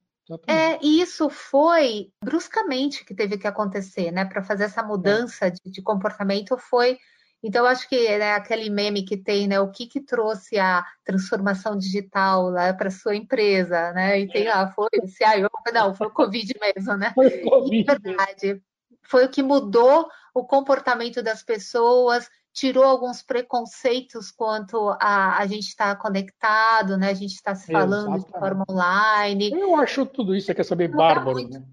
É, 0.48 0.80
e 0.82 1.02
isso 1.02 1.30
foi 1.30 2.12
bruscamente 2.24 3.04
que 3.04 3.14
teve 3.14 3.38
que 3.38 3.48
acontecer, 3.48 4.12
né? 4.12 4.24
Para 4.24 4.44
fazer 4.44 4.66
essa 4.66 4.82
mudança 4.82 5.48
é. 5.48 5.50
de, 5.50 5.60
de, 5.66 5.82
comportamento 5.82 6.58
foi. 6.58 6.98
Então, 7.42 7.66
acho 7.66 7.90
que 7.90 8.18
né, 8.18 8.34
aquele 8.34 8.70
meme 8.70 9.04
que 9.04 9.18
tem, 9.18 9.48
né? 9.48 9.60
O 9.60 9.70
que, 9.70 9.86
que 9.86 10.00
trouxe 10.00 10.58
a 10.58 10.86
transformação 11.04 11.78
digital 11.78 12.50
lá 12.50 12.74
para 12.74 12.90
sua 12.90 13.16
empresa, 13.16 13.92
né? 13.92 14.22
E 14.22 14.28
tem 14.32 14.48
lá, 14.48 14.72
foi 14.72 14.88
o 15.02 15.08
CIO, 15.08 15.50
não, 15.74 15.94
foi 15.94 16.08
o 16.08 16.14
Covid 16.14 16.54
mesmo, 16.60 16.96
né? 16.96 17.12
Foi 17.14 17.28
o 17.28 17.44
COVID. 17.44 17.92
É 17.92 18.00
verdade. 18.00 18.62
Foi 19.04 19.26
o 19.26 19.30
que 19.30 19.44
mudou 19.44 20.08
o 20.34 20.46
comportamento 20.46 21.22
das 21.22 21.44
pessoas, 21.44 22.30
tirou 22.54 22.84
alguns 22.84 23.24
preconceitos 23.24 24.32
quanto 24.32 24.90
a, 25.00 25.40
a 25.40 25.48
gente 25.48 25.68
estar 25.68 25.96
tá 25.96 26.02
conectado, 26.02 26.98
né? 26.98 27.10
A 27.10 27.14
gente 27.16 27.34
está 27.34 27.56
se 27.56 27.72
falando 27.72 28.16
Exatamente. 28.16 28.26
de 28.26 28.40
forma 28.40 28.66
online. 28.70 29.52
Eu 29.52 29.76
acho 29.76 30.06
tudo 30.06 30.36
isso, 30.36 30.46
você 30.46 30.56
quer 30.56 30.64
saber, 30.64 30.88
bárbaro, 30.88 31.40
muito... 31.40 31.60
né? 31.60 31.66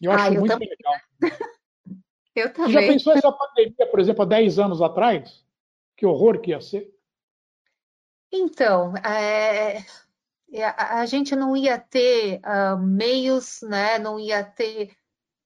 Eu 0.00 0.12
acho 0.12 0.24
ah, 0.24 0.28
eu 0.28 0.40
muito 0.40 0.52
também. 0.52 0.68
legal. 0.68 0.94
eu 2.36 2.52
também. 2.52 2.72
Você 2.72 2.80
já 2.80 2.92
pensou 2.92 3.12
essa 3.12 3.32
pandemia, 3.32 3.90
por 3.90 3.98
exemplo, 3.98 4.22
há 4.22 4.26
10 4.26 4.58
anos 4.60 4.80
atrás? 4.80 5.44
Que 5.96 6.06
horror 6.06 6.40
que 6.40 6.50
ia 6.50 6.60
ser. 6.60 6.94
Então, 8.32 8.94
é, 8.96 9.84
a 10.76 11.06
gente 11.06 11.34
não 11.34 11.56
ia 11.56 11.78
ter 11.78 12.40
uh, 12.40 12.76
meios, 12.78 13.60
né? 13.62 13.98
Não 13.98 14.18
ia 14.18 14.44
ter. 14.44 14.92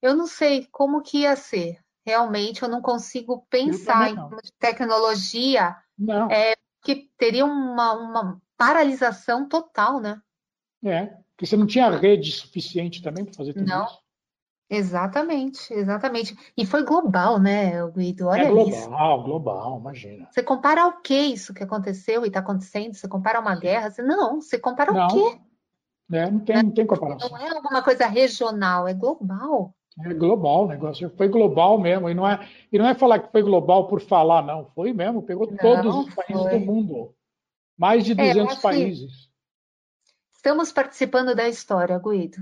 Eu 0.00 0.14
não 0.14 0.26
sei 0.26 0.66
como 0.70 1.02
que 1.02 1.18
ia 1.18 1.36
ser 1.36 1.78
realmente 2.08 2.62
eu 2.62 2.70
não 2.70 2.80
consigo 2.80 3.46
pensar 3.50 4.14
não. 4.14 4.30
em 4.30 4.50
tecnologia 4.58 5.76
não. 5.98 6.30
É, 6.30 6.54
que 6.82 7.10
teria 7.18 7.44
uma, 7.44 7.92
uma 7.92 8.42
paralisação 8.56 9.46
total, 9.46 10.00
né? 10.00 10.18
É, 10.82 11.06
porque 11.30 11.44
você 11.44 11.54
não 11.54 11.66
tinha 11.66 11.90
rede 11.90 12.32
suficiente 12.32 13.02
também 13.02 13.26
para 13.26 13.34
fazer 13.34 13.52
tudo 13.52 13.66
não. 13.66 13.84
isso. 13.84 13.98
Exatamente, 14.70 15.72
exatamente. 15.72 16.36
E 16.56 16.64
foi 16.64 16.82
global, 16.82 17.38
né, 17.38 17.86
Guido? 17.90 18.26
Olha 18.26 18.42
é 18.42 18.50
global, 18.50 18.68
isso. 19.18 19.24
global, 19.24 19.78
imagina. 19.80 20.28
Você 20.30 20.42
compara 20.42 20.82
ao 20.84 21.00
que 21.00 21.14
isso 21.14 21.52
que 21.52 21.62
aconteceu 21.62 22.24
e 22.24 22.28
está 22.28 22.40
acontecendo? 22.40 22.94
Você 22.94 23.08
compara 23.08 23.40
uma 23.40 23.54
guerra? 23.54 23.90
Você... 23.90 24.02
Não, 24.02 24.40
você 24.40 24.58
compara 24.58 24.98
ao 24.98 25.08
quê? 25.08 25.40
É, 26.10 26.30
não, 26.30 26.40
tem, 26.40 26.62
não 26.62 26.70
tem 26.70 26.86
comparação. 26.86 27.28
Não 27.28 27.36
é 27.38 27.50
alguma 27.50 27.82
coisa 27.82 28.06
regional, 28.06 28.88
é 28.88 28.94
global. 28.94 29.74
É 30.04 30.14
global 30.14 30.64
o 30.64 30.68
negócio, 30.68 31.10
foi 31.16 31.28
global 31.28 31.78
mesmo. 31.78 32.08
E 32.08 32.14
não, 32.14 32.28
é, 32.28 32.46
e 32.72 32.78
não 32.78 32.86
é 32.86 32.94
falar 32.94 33.18
que 33.18 33.32
foi 33.32 33.42
global 33.42 33.88
por 33.88 34.00
falar, 34.00 34.42
não. 34.42 34.66
Foi 34.74 34.92
mesmo, 34.92 35.22
pegou 35.22 35.48
não, 35.50 35.56
todos 35.56 35.94
os 35.94 36.14
países 36.14 36.42
foi. 36.42 36.58
do 36.58 36.60
mundo. 36.60 37.14
Mais 37.76 38.04
de 38.04 38.14
200 38.14 38.58
é, 38.58 38.60
países. 38.60 39.28
Estamos 40.34 40.70
participando 40.70 41.34
da 41.34 41.48
história, 41.48 41.98
Guido. 41.98 42.38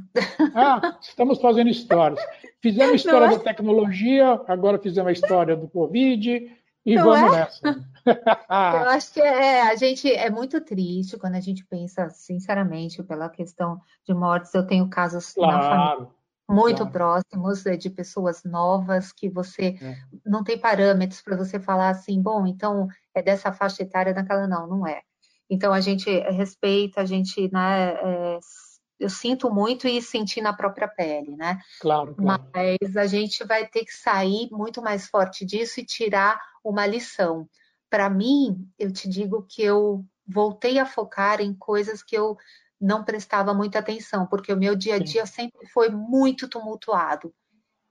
Ah, 0.55 0.99
estamos 1.01 1.40
fazendo 1.40 1.71
histórias. 1.71 2.21
Fizemos 2.61 2.92
a 2.92 2.97
história 2.97 3.27
é? 3.27 3.31
da 3.31 3.38
tecnologia, 3.38 4.40
agora 4.47 4.79
fizemos 4.79 5.09
a 5.09 5.12
história 5.12 5.57
do 5.57 5.66
Covid 5.66 6.53
e 6.85 6.95
não 6.95 7.05
vamos 7.05 7.33
é? 7.33 7.38
nessa. 7.38 7.87
Eu 8.07 8.90
acho 8.90 9.12
que 9.12 9.21
é, 9.21 9.62
a 9.62 9.75
gente 9.77 10.12
é 10.12 10.31
muito 10.31 10.61
triste 10.61 11.19
quando 11.19 11.35
a 11.35 11.40
gente 11.40 11.64
pensa, 11.64 12.09
sinceramente, 12.11 13.03
pela 13.03 13.29
questão 13.29 13.81
de 14.07 14.14
mortes. 14.14 14.55
Eu 14.55 14.66
tenho 14.66 14.88
casos 14.88 15.33
claro, 15.33 15.57
na 15.57 15.62
família 15.62 16.15
muito 16.48 16.78
claro. 16.78 16.92
próximos 16.92 17.66
é, 17.66 17.76
de 17.76 17.90
pessoas 17.90 18.44
novas 18.44 19.12
que 19.12 19.28
você 19.28 19.76
é. 19.80 19.96
não 20.24 20.44
tem 20.44 20.59
parâmetros 20.59 21.20
para 21.20 21.37
você 21.37 21.59
falar 21.59 21.90
assim, 21.90 22.20
bom, 22.22 22.46
então 22.46 22.88
é 23.14 23.22
dessa 23.22 23.52
faixa 23.52 23.82
etária 23.82 24.14
daquela 24.14 24.46
não, 24.46 24.66
não 24.66 24.87
é. 24.87 25.02
Então 25.50 25.72
a 25.72 25.80
gente 25.80 26.11
respeita, 26.30 27.00
a 27.00 27.04
gente, 27.04 27.50
né, 27.52 27.94
é, 27.94 28.38
eu 28.98 29.11
sinto 29.11 29.52
muito 29.52 29.87
e 29.87 30.00
senti 30.00 30.40
na 30.40 30.52
própria 30.52 30.88
pele, 30.88 31.37
né? 31.37 31.61
Claro, 31.80 32.14
claro. 32.14 32.44
Mas 32.54 32.96
a 32.96 33.06
gente 33.06 33.44
vai 33.44 33.66
ter 33.66 33.85
que 33.85 33.92
sair 33.92 34.48
muito 34.50 34.80
mais 34.80 35.06
forte 35.06 35.44
disso 35.44 35.80
e 35.80 35.85
tirar 35.85 36.40
uma 36.64 36.87
lição. 36.87 37.48
Para 37.90 38.09
mim, 38.09 38.68
eu 38.78 38.92
te 38.92 39.09
digo 39.09 39.46
que 39.48 39.62
eu 39.62 40.04
voltei 40.26 40.78
a 40.78 40.87
focar 40.87 41.40
em 41.40 41.54
coisas 41.54 42.02
que 42.02 42.16
eu 42.16 42.37
não 42.80 43.04
prestava 43.04 43.54
muita 43.54 43.78
atenção, 43.78 44.26
porque 44.26 44.52
o 44.52 44.56
meu 44.56 44.76
dia 44.76 44.96
a 44.96 44.98
dia 44.98 45.26
Sim. 45.26 45.32
sempre 45.32 45.66
foi 45.68 45.88
muito 45.88 46.48
tumultuado. 46.48 47.34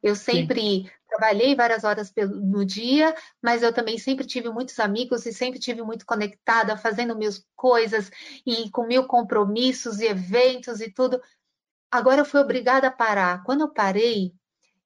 Eu 0.02 0.16
sempre 0.16 0.62
Sim. 0.62 0.90
trabalhei 1.10 1.56
várias 1.56 1.84
horas 1.84 2.14
no 2.16 2.64
dia, 2.64 3.16
mas 3.42 3.64
eu 3.64 3.74
também 3.74 3.98
sempre 3.98 4.26
tive 4.26 4.50
muitos 4.50 4.80
amigos 4.80 5.26
e 5.26 5.34
sempre 5.34 5.60
tive 5.60 5.82
muito 5.82 6.06
conectada, 6.06 6.78
fazendo 6.78 7.18
minhas 7.18 7.44
coisas 7.56 8.12
e 8.46 8.70
com 8.70 8.86
mil 8.86 9.08
compromissos 9.08 10.00
e 10.00 10.06
eventos 10.06 10.80
e 10.80 10.92
tudo. 10.92 11.20
Agora 11.90 12.22
eu 12.22 12.26
fui 12.26 12.40
obrigada 12.40 12.88
a 12.88 12.92
parar. 12.92 13.44
Quando 13.44 13.62
eu 13.62 13.74
parei, 13.74 14.34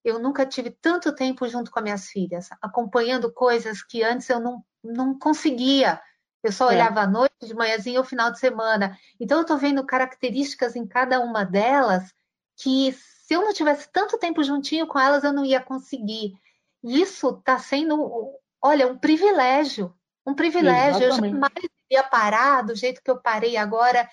eu 0.03 0.19
nunca 0.19 0.45
tive 0.45 0.69
tanto 0.71 1.13
tempo 1.13 1.47
junto 1.47 1.69
com 1.69 1.79
as 1.79 1.83
minhas 1.83 2.07
filhas, 2.07 2.47
acompanhando 2.61 3.31
coisas 3.33 3.83
que 3.83 4.01
antes 4.03 4.29
eu 4.29 4.39
não, 4.39 4.63
não 4.81 5.17
conseguia. 5.19 6.01
Eu 6.43 6.51
só 6.51 6.71
é. 6.71 6.75
olhava 6.75 7.01
à 7.01 7.07
noite, 7.07 7.33
de 7.41 7.53
manhãzinha 7.53 7.99
ou 7.99 8.05
final 8.05 8.31
de 8.31 8.39
semana. 8.39 8.97
Então 9.19 9.37
eu 9.37 9.41
estou 9.41 9.57
vendo 9.57 9.85
características 9.85 10.75
em 10.75 10.87
cada 10.87 11.19
uma 11.19 11.43
delas 11.43 12.13
que 12.55 12.93
se 12.93 13.33
eu 13.33 13.41
não 13.41 13.53
tivesse 13.53 13.89
tanto 13.91 14.17
tempo 14.17 14.43
juntinho 14.43 14.87
com 14.87 14.99
elas, 14.99 15.23
eu 15.23 15.31
não 15.31 15.45
ia 15.45 15.61
conseguir. 15.61 16.33
E 16.83 17.01
isso 17.01 17.29
está 17.29 17.59
sendo, 17.59 18.33
olha, 18.61 18.87
um 18.87 18.97
privilégio. 18.97 19.93
Um 20.25 20.33
privilégio. 20.33 21.03
Exatamente. 21.03 21.35
Eu 21.35 21.41
jamais 21.41 21.69
ia 21.91 22.03
parar 22.03 22.61
do 22.63 22.75
jeito 22.75 23.01
que 23.03 23.11
eu 23.11 23.21
parei 23.21 23.55
agora. 23.55 24.09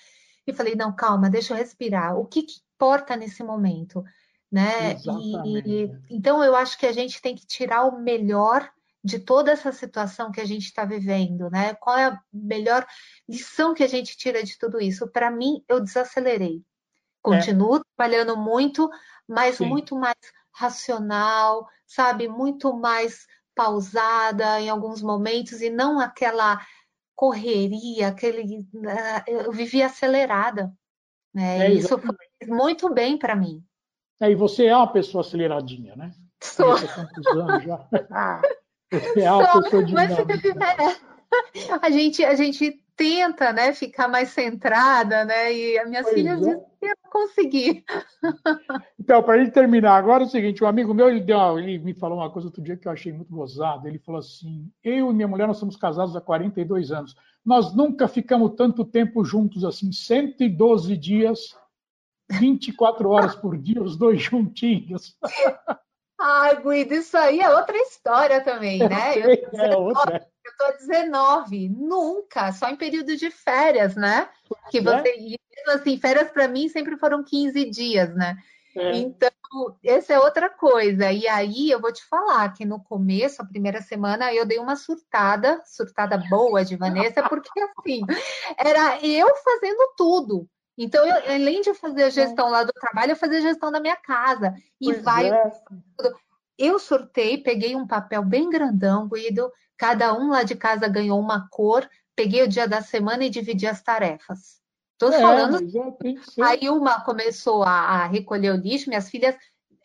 E 0.46 0.52
falei, 0.52 0.74
não, 0.74 0.94
calma, 0.94 1.30
deixa 1.30 1.54
eu 1.54 1.56
respirar. 1.56 2.16
O 2.18 2.26
que, 2.26 2.42
que 2.42 2.60
importa 2.74 3.16
nesse 3.16 3.42
momento? 3.42 4.04
Né? 4.52 4.96
E, 5.44 5.90
então 6.10 6.42
eu 6.44 6.54
acho 6.54 6.78
que 6.78 6.86
a 6.86 6.92
gente 6.92 7.20
tem 7.20 7.34
que 7.34 7.46
tirar 7.46 7.84
o 7.84 7.98
melhor 7.98 8.70
de 9.06 9.20
toda 9.20 9.52
essa 9.52 9.70
situação 9.70 10.32
que 10.32 10.40
a 10.40 10.44
gente 10.44 10.64
está 10.64 10.84
vivendo, 10.84 11.48
né? 11.48 11.74
Qual 11.74 11.96
é 11.96 12.06
a 12.06 12.20
melhor 12.32 12.84
lição 13.28 13.72
que 13.72 13.84
a 13.84 13.86
gente 13.86 14.16
tira 14.16 14.42
de 14.42 14.58
tudo 14.58 14.80
isso? 14.80 15.06
Para 15.06 15.30
mim, 15.30 15.64
eu 15.68 15.80
desacelerei. 15.80 16.60
Continuo 17.22 17.76
é. 17.76 17.80
trabalhando 17.96 18.36
muito, 18.36 18.90
mas 19.28 19.58
Sim. 19.58 19.66
muito 19.66 19.94
mais 19.94 20.16
racional, 20.52 21.68
sabe? 21.86 22.26
Muito 22.26 22.74
mais 22.74 23.26
pausada 23.54 24.60
em 24.60 24.68
alguns 24.68 25.00
momentos 25.00 25.62
e 25.62 25.70
não 25.70 26.00
aquela 26.00 26.60
correria, 27.14 28.08
aquele. 28.08 28.66
Né? 28.74 29.22
Eu 29.28 29.52
vivi 29.52 29.84
acelerada. 29.84 30.72
Né? 31.32 31.68
É, 31.68 31.72
Isso 31.72 31.96
foi 31.96 32.16
muito 32.48 32.92
bem 32.92 33.16
para 33.16 33.36
mim. 33.36 33.64
É, 34.20 34.32
e 34.32 34.34
você 34.34 34.66
é 34.66 34.76
uma 34.76 34.90
pessoa 34.90 35.20
aceleradinha, 35.20 35.94
né? 35.94 36.12
Sou. 36.42 36.74
anos 36.74 37.62
já. 37.62 37.88
Você 39.00 39.20
é 39.20 39.28
Sou, 39.28 39.62
pessoa 39.62 39.84
dinâmica. 39.84 40.24
Mas, 40.56 41.00
é, 41.54 41.78
a 41.80 41.90
gente, 41.90 42.24
a 42.24 42.34
gente 42.34 42.80
tenta, 42.96 43.52
né, 43.52 43.74
ficar 43.74 44.08
mais 44.08 44.30
centrada, 44.30 45.24
né? 45.24 45.52
E 45.52 45.78
a 45.78 45.84
minha 45.84 46.02
filha 46.02 46.30
é. 46.30 46.36
dizem 46.36 46.58
que 46.80 46.86
eu 46.86 46.96
consegui. 47.10 47.84
Então, 48.98 49.22
para 49.22 49.38
gente 49.38 49.52
terminar 49.52 49.96
agora 49.96 50.24
é 50.24 50.26
o 50.26 50.28
seguinte, 50.28 50.64
um 50.64 50.66
amigo 50.66 50.92
meu 50.92 51.08
ele, 51.08 51.20
deu, 51.20 51.60
ele 51.60 51.78
me 51.78 51.94
falou 51.94 52.18
uma 52.18 52.28
coisa 52.28 52.48
outro 52.48 52.60
dia 52.60 52.76
que 52.76 52.88
eu 52.88 52.92
achei 52.92 53.12
muito 53.12 53.32
gozado. 53.32 53.86
Ele 53.86 54.00
falou 54.00 54.18
assim: 54.18 54.68
eu 54.82 55.12
e 55.12 55.14
minha 55.14 55.28
mulher 55.28 55.46
nós 55.46 55.58
somos 55.58 55.76
casados 55.76 56.16
há 56.16 56.20
42 56.20 56.90
anos. 56.90 57.14
Nós 57.44 57.72
nunca 57.72 58.08
ficamos 58.08 58.56
tanto 58.56 58.84
tempo 58.84 59.24
juntos 59.24 59.64
assim, 59.64 59.92
112 59.92 60.96
dias, 60.96 61.56
24 62.28 63.08
horas 63.08 63.36
por 63.36 63.56
dia, 63.56 63.80
os 63.80 63.96
dois 63.96 64.20
juntinhos. 64.20 65.16
Ai, 66.18 66.62
Guido, 66.62 66.94
isso 66.94 67.16
aí 67.16 67.40
é 67.40 67.54
outra 67.54 67.76
história 67.76 68.40
também, 68.42 68.78
né? 68.78 69.14
Eu, 69.52 69.60
é 69.60 69.76
outra. 69.76 70.26
Eu 70.44 70.52
tô 70.56 70.78
19, 70.78 71.68
nunca, 71.68 72.52
só 72.52 72.68
em 72.68 72.76
período 72.76 73.16
de 73.16 73.30
férias, 73.30 73.96
né? 73.96 74.28
Que 74.70 74.80
você, 74.80 75.08
é? 75.08 75.72
assim, 75.72 75.98
férias 75.98 76.30
para 76.30 76.46
mim 76.46 76.68
sempre 76.68 76.96
foram 76.96 77.24
15 77.24 77.68
dias, 77.68 78.14
né? 78.14 78.36
É. 78.76 78.96
Então, 78.96 79.30
essa 79.82 80.12
é 80.12 80.18
outra 80.18 80.50
coisa. 80.50 81.10
E 81.10 81.26
aí 81.26 81.70
eu 81.70 81.80
vou 81.80 81.92
te 81.92 82.04
falar 82.04 82.52
que 82.52 82.64
no 82.64 82.82
começo, 82.82 83.40
a 83.40 83.46
primeira 83.46 83.80
semana, 83.80 84.32
eu 84.32 84.46
dei 84.46 84.58
uma 84.58 84.76
surtada, 84.76 85.60
surtada 85.64 86.18
boa 86.28 86.64
de 86.64 86.76
Vanessa, 86.76 87.22
porque 87.28 87.50
assim, 87.60 88.02
era 88.56 89.04
eu 89.04 89.28
fazendo 89.36 89.94
tudo. 89.96 90.48
Então, 90.78 91.06
eu, 91.06 91.34
além 91.34 91.62
de 91.62 91.72
fazer 91.74 92.04
a 92.04 92.10
gestão 92.10 92.50
lá 92.50 92.62
do 92.62 92.72
trabalho, 92.72 93.12
eu 93.12 93.16
fazia 93.16 93.38
a 93.38 93.42
gestão 93.42 93.72
da 93.72 93.80
minha 93.80 93.96
casa. 93.96 94.54
E 94.80 94.86
pois 94.86 95.02
vai. 95.02 95.30
É. 95.30 95.52
Eu 96.58 96.78
sortei, 96.78 97.38
peguei 97.38 97.74
um 97.74 97.86
papel 97.86 98.22
bem 98.22 98.48
grandão, 98.50 99.08
Guido. 99.08 99.50
Cada 99.76 100.14
um 100.14 100.30
lá 100.30 100.42
de 100.42 100.54
casa 100.54 100.88
ganhou 100.88 101.20
uma 101.20 101.48
cor. 101.50 101.88
Peguei 102.14 102.42
o 102.42 102.48
dia 102.48 102.66
da 102.66 102.80
semana 102.80 103.24
e 103.24 103.30
dividi 103.30 103.66
as 103.66 103.82
tarefas. 103.82 104.60
Estou 104.92 105.12
é, 105.12 105.20
falando. 105.20 105.58
Aí 106.42 106.68
uma 106.70 107.02
começou 107.02 107.62
a, 107.62 107.70
a 107.70 108.06
recolher 108.06 108.52
o 108.52 108.56
lixo, 108.56 108.88
minhas 108.88 109.10
filhas 109.10 109.36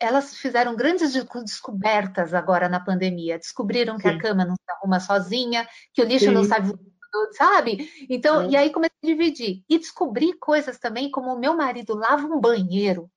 elas 0.02 0.34
fizeram 0.34 0.74
grandes 0.74 1.12
descobertas 1.12 2.34
agora 2.34 2.68
na 2.68 2.80
pandemia. 2.80 3.38
Descobriram 3.38 3.96
Sim. 3.96 4.02
que 4.02 4.08
a 4.08 4.18
cama 4.18 4.44
não 4.44 4.56
se 4.56 4.70
arruma 4.70 4.98
sozinha, 4.98 5.68
que 5.94 6.02
o 6.02 6.04
lixo 6.04 6.24
Sim. 6.24 6.32
não 6.32 6.42
sai 6.42 6.60
sabe? 7.32 7.90
Então, 8.08 8.42
é. 8.42 8.48
e 8.48 8.56
aí 8.56 8.70
comecei 8.70 8.96
a 9.02 9.06
dividir. 9.06 9.64
E 9.68 9.78
descobri 9.78 10.32
coisas 10.34 10.78
também, 10.78 11.10
como 11.10 11.32
o 11.32 11.38
meu 11.38 11.54
marido 11.54 11.94
lava 11.94 12.26
um 12.26 12.40
banheiro. 12.40 13.10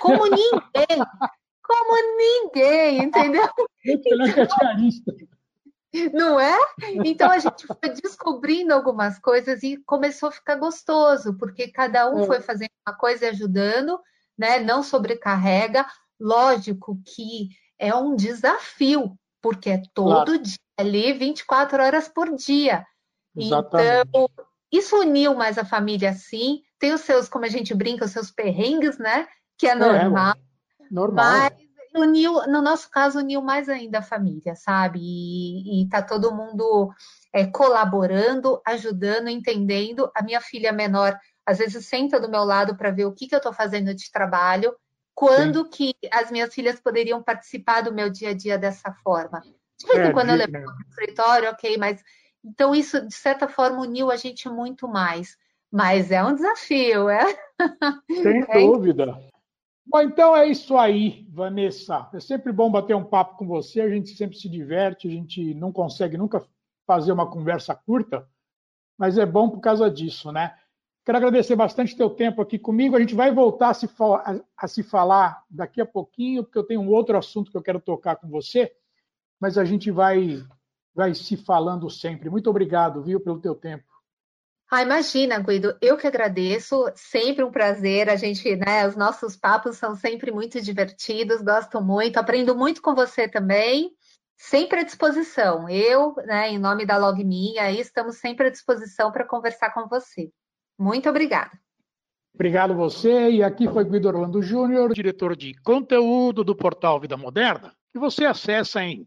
Como 0.00 0.26
ninguém. 0.26 0.72
como 1.62 2.16
ninguém, 2.16 3.04
entendeu? 3.04 3.48
Não 6.12 6.38
é? 6.38 6.58
Então 7.04 7.30
a 7.30 7.38
gente 7.38 7.66
foi 7.66 7.90
descobrindo 7.90 8.74
algumas 8.74 9.18
coisas 9.18 9.62
e 9.62 9.78
começou 9.84 10.28
a 10.28 10.32
ficar 10.32 10.56
gostoso, 10.56 11.36
porque 11.38 11.68
cada 11.68 12.10
um 12.10 12.20
é. 12.20 12.26
foi 12.26 12.40
fazendo 12.40 12.70
uma 12.86 12.94
coisa 12.94 13.24
e 13.24 13.28
ajudando, 13.28 13.98
né? 14.36 14.60
Não 14.60 14.82
sobrecarrega. 14.82 15.86
Lógico 16.20 17.00
que 17.04 17.48
é 17.78 17.94
um 17.94 18.14
desafio, 18.14 19.18
porque 19.40 19.70
é 19.70 19.82
todo 19.94 20.26
claro. 20.26 20.38
dia 20.38 20.58
ali, 20.76 21.12
24 21.12 21.82
horas 21.82 22.08
por 22.08 22.34
dia. 22.34 22.86
Exatamente. 23.46 24.08
Então, 24.08 24.28
isso 24.70 24.96
uniu 24.96 25.34
mais 25.34 25.58
a 25.58 25.64
família, 25.64 26.12
sim. 26.12 26.62
Tem 26.78 26.92
os 26.92 27.00
seus, 27.00 27.28
como 27.28 27.44
a 27.44 27.48
gente 27.48 27.74
brinca, 27.74 28.04
os 28.04 28.10
seus 28.10 28.30
perrengues, 28.30 28.98
né? 28.98 29.26
Que 29.56 29.66
é 29.66 29.74
normal. 29.74 30.34
É, 30.80 30.84
normal. 30.90 31.24
Mas 31.24 31.52
uniu, 31.94 32.46
no 32.46 32.62
nosso 32.62 32.90
caso, 32.90 33.18
uniu 33.18 33.40
mais 33.40 33.68
ainda 33.68 33.98
a 33.98 34.02
família, 34.02 34.54
sabe? 34.54 35.00
E, 35.00 35.82
e 35.82 35.88
tá 35.88 36.02
todo 36.02 36.34
mundo 36.34 36.92
é, 37.32 37.46
colaborando, 37.46 38.60
ajudando, 38.66 39.28
entendendo. 39.28 40.10
A 40.14 40.22
minha 40.22 40.40
filha 40.40 40.72
menor, 40.72 41.18
às 41.44 41.58
vezes, 41.58 41.86
senta 41.86 42.20
do 42.20 42.30
meu 42.30 42.44
lado 42.44 42.76
para 42.76 42.90
ver 42.90 43.06
o 43.06 43.12
que, 43.12 43.26
que 43.26 43.34
eu 43.34 43.38
estou 43.38 43.52
fazendo 43.52 43.94
de 43.94 44.10
trabalho, 44.12 44.74
quando 45.14 45.64
Sim. 45.64 45.70
que 45.70 45.94
as 46.12 46.30
minhas 46.30 46.54
filhas 46.54 46.78
poderiam 46.78 47.22
participar 47.22 47.80
do 47.80 47.92
meu 47.92 48.08
dia 48.10 48.30
a 48.30 48.34
dia 48.34 48.56
dessa 48.56 48.92
forma. 49.02 49.40
De 49.40 49.86
vez 49.86 49.98
em 49.98 50.10
é, 50.10 50.12
quando 50.12 50.30
eu 50.30 50.36
levo 50.36 50.52
para 50.52 50.60
o 50.60 50.88
escritório, 50.88 51.50
ok, 51.50 51.76
mas 51.78 52.02
então, 52.44 52.74
isso, 52.74 53.06
de 53.06 53.14
certa 53.14 53.48
forma, 53.48 53.80
uniu 53.80 54.10
a 54.10 54.16
gente 54.16 54.48
muito 54.48 54.88
mais. 54.88 55.36
Mas 55.70 56.10
é 56.10 56.24
um 56.24 56.34
desafio, 56.34 57.08
é? 57.08 57.24
Sem 58.22 58.44
é 58.48 58.66
dúvida. 58.66 59.20
Bom, 59.86 60.00
então 60.02 60.36
é 60.36 60.46
isso 60.46 60.76
aí, 60.76 61.26
Vanessa. 61.30 62.08
É 62.12 62.20
sempre 62.20 62.52
bom 62.52 62.70
bater 62.70 62.94
um 62.94 63.04
papo 63.04 63.36
com 63.36 63.46
você, 63.46 63.80
a 63.80 63.88
gente 63.88 64.14
sempre 64.14 64.36
se 64.36 64.48
diverte, 64.48 65.08
a 65.08 65.10
gente 65.10 65.54
não 65.54 65.72
consegue 65.72 66.16
nunca 66.16 66.44
fazer 66.86 67.12
uma 67.12 67.30
conversa 67.30 67.74
curta, 67.74 68.26
mas 68.98 69.18
é 69.18 69.26
bom 69.26 69.48
por 69.48 69.60
causa 69.60 69.90
disso, 69.90 70.32
né? 70.32 70.54
Quero 71.04 71.16
agradecer 71.16 71.56
bastante 71.56 71.96
teu 71.96 72.10
tempo 72.10 72.42
aqui 72.42 72.58
comigo. 72.58 72.94
A 72.94 73.00
gente 73.00 73.14
vai 73.14 73.32
voltar 73.32 73.70
a 73.70 73.74
se, 73.74 73.86
a, 73.86 74.40
a 74.56 74.68
se 74.68 74.82
falar 74.82 75.42
daqui 75.48 75.80
a 75.80 75.86
pouquinho, 75.86 76.44
porque 76.44 76.58
eu 76.58 76.64
tenho 76.64 76.82
um 76.82 76.90
outro 76.90 77.16
assunto 77.16 77.50
que 77.50 77.56
eu 77.56 77.62
quero 77.62 77.80
tocar 77.80 78.16
com 78.16 78.28
você, 78.28 78.70
mas 79.40 79.56
a 79.56 79.64
gente 79.64 79.90
vai, 79.90 80.44
vai 80.98 81.14
se 81.14 81.36
falando 81.36 81.88
sempre. 81.88 82.28
Muito 82.28 82.50
obrigado, 82.50 83.00
viu, 83.00 83.20
pelo 83.20 83.40
teu 83.40 83.54
tempo. 83.54 83.84
Ah, 84.68 84.82
imagina, 84.82 85.38
Guido, 85.38 85.78
eu 85.80 85.96
que 85.96 86.08
agradeço, 86.08 86.90
sempre 86.96 87.44
um 87.44 87.52
prazer. 87.52 88.10
A 88.10 88.16
gente, 88.16 88.56
né, 88.56 88.86
os 88.86 88.96
nossos 88.96 89.36
papos 89.36 89.76
são 89.76 89.94
sempre 89.94 90.32
muito 90.32 90.60
divertidos, 90.60 91.40
gosto 91.40 91.80
muito, 91.80 92.18
aprendo 92.18 92.54
muito 92.54 92.82
com 92.82 92.96
você 92.96 93.28
também. 93.28 93.92
Sempre 94.36 94.80
à 94.80 94.82
disposição. 94.82 95.68
Eu, 95.68 96.14
né, 96.26 96.50
em 96.50 96.58
nome 96.58 96.84
da 96.84 96.98
LogMe, 96.98 97.58
aí 97.58 97.80
estamos 97.80 98.16
sempre 98.16 98.48
à 98.48 98.50
disposição 98.50 99.12
para 99.12 99.24
conversar 99.24 99.72
com 99.72 99.86
você. 99.88 100.30
Muito 100.76 101.08
obrigada. 101.08 101.52
Obrigado 102.34 102.74
você. 102.74 103.30
E 103.30 103.42
aqui 103.42 103.68
foi 103.68 103.84
Guido 103.84 104.08
Orlando 104.08 104.42
Júnior, 104.42 104.92
diretor 104.92 105.36
de 105.36 105.54
conteúdo 105.62 106.42
do 106.42 106.56
portal 106.56 107.00
Vida 107.00 107.16
Moderna, 107.16 107.72
que 107.92 107.98
você 107.98 108.24
acessa 108.24 108.82
em 108.82 109.06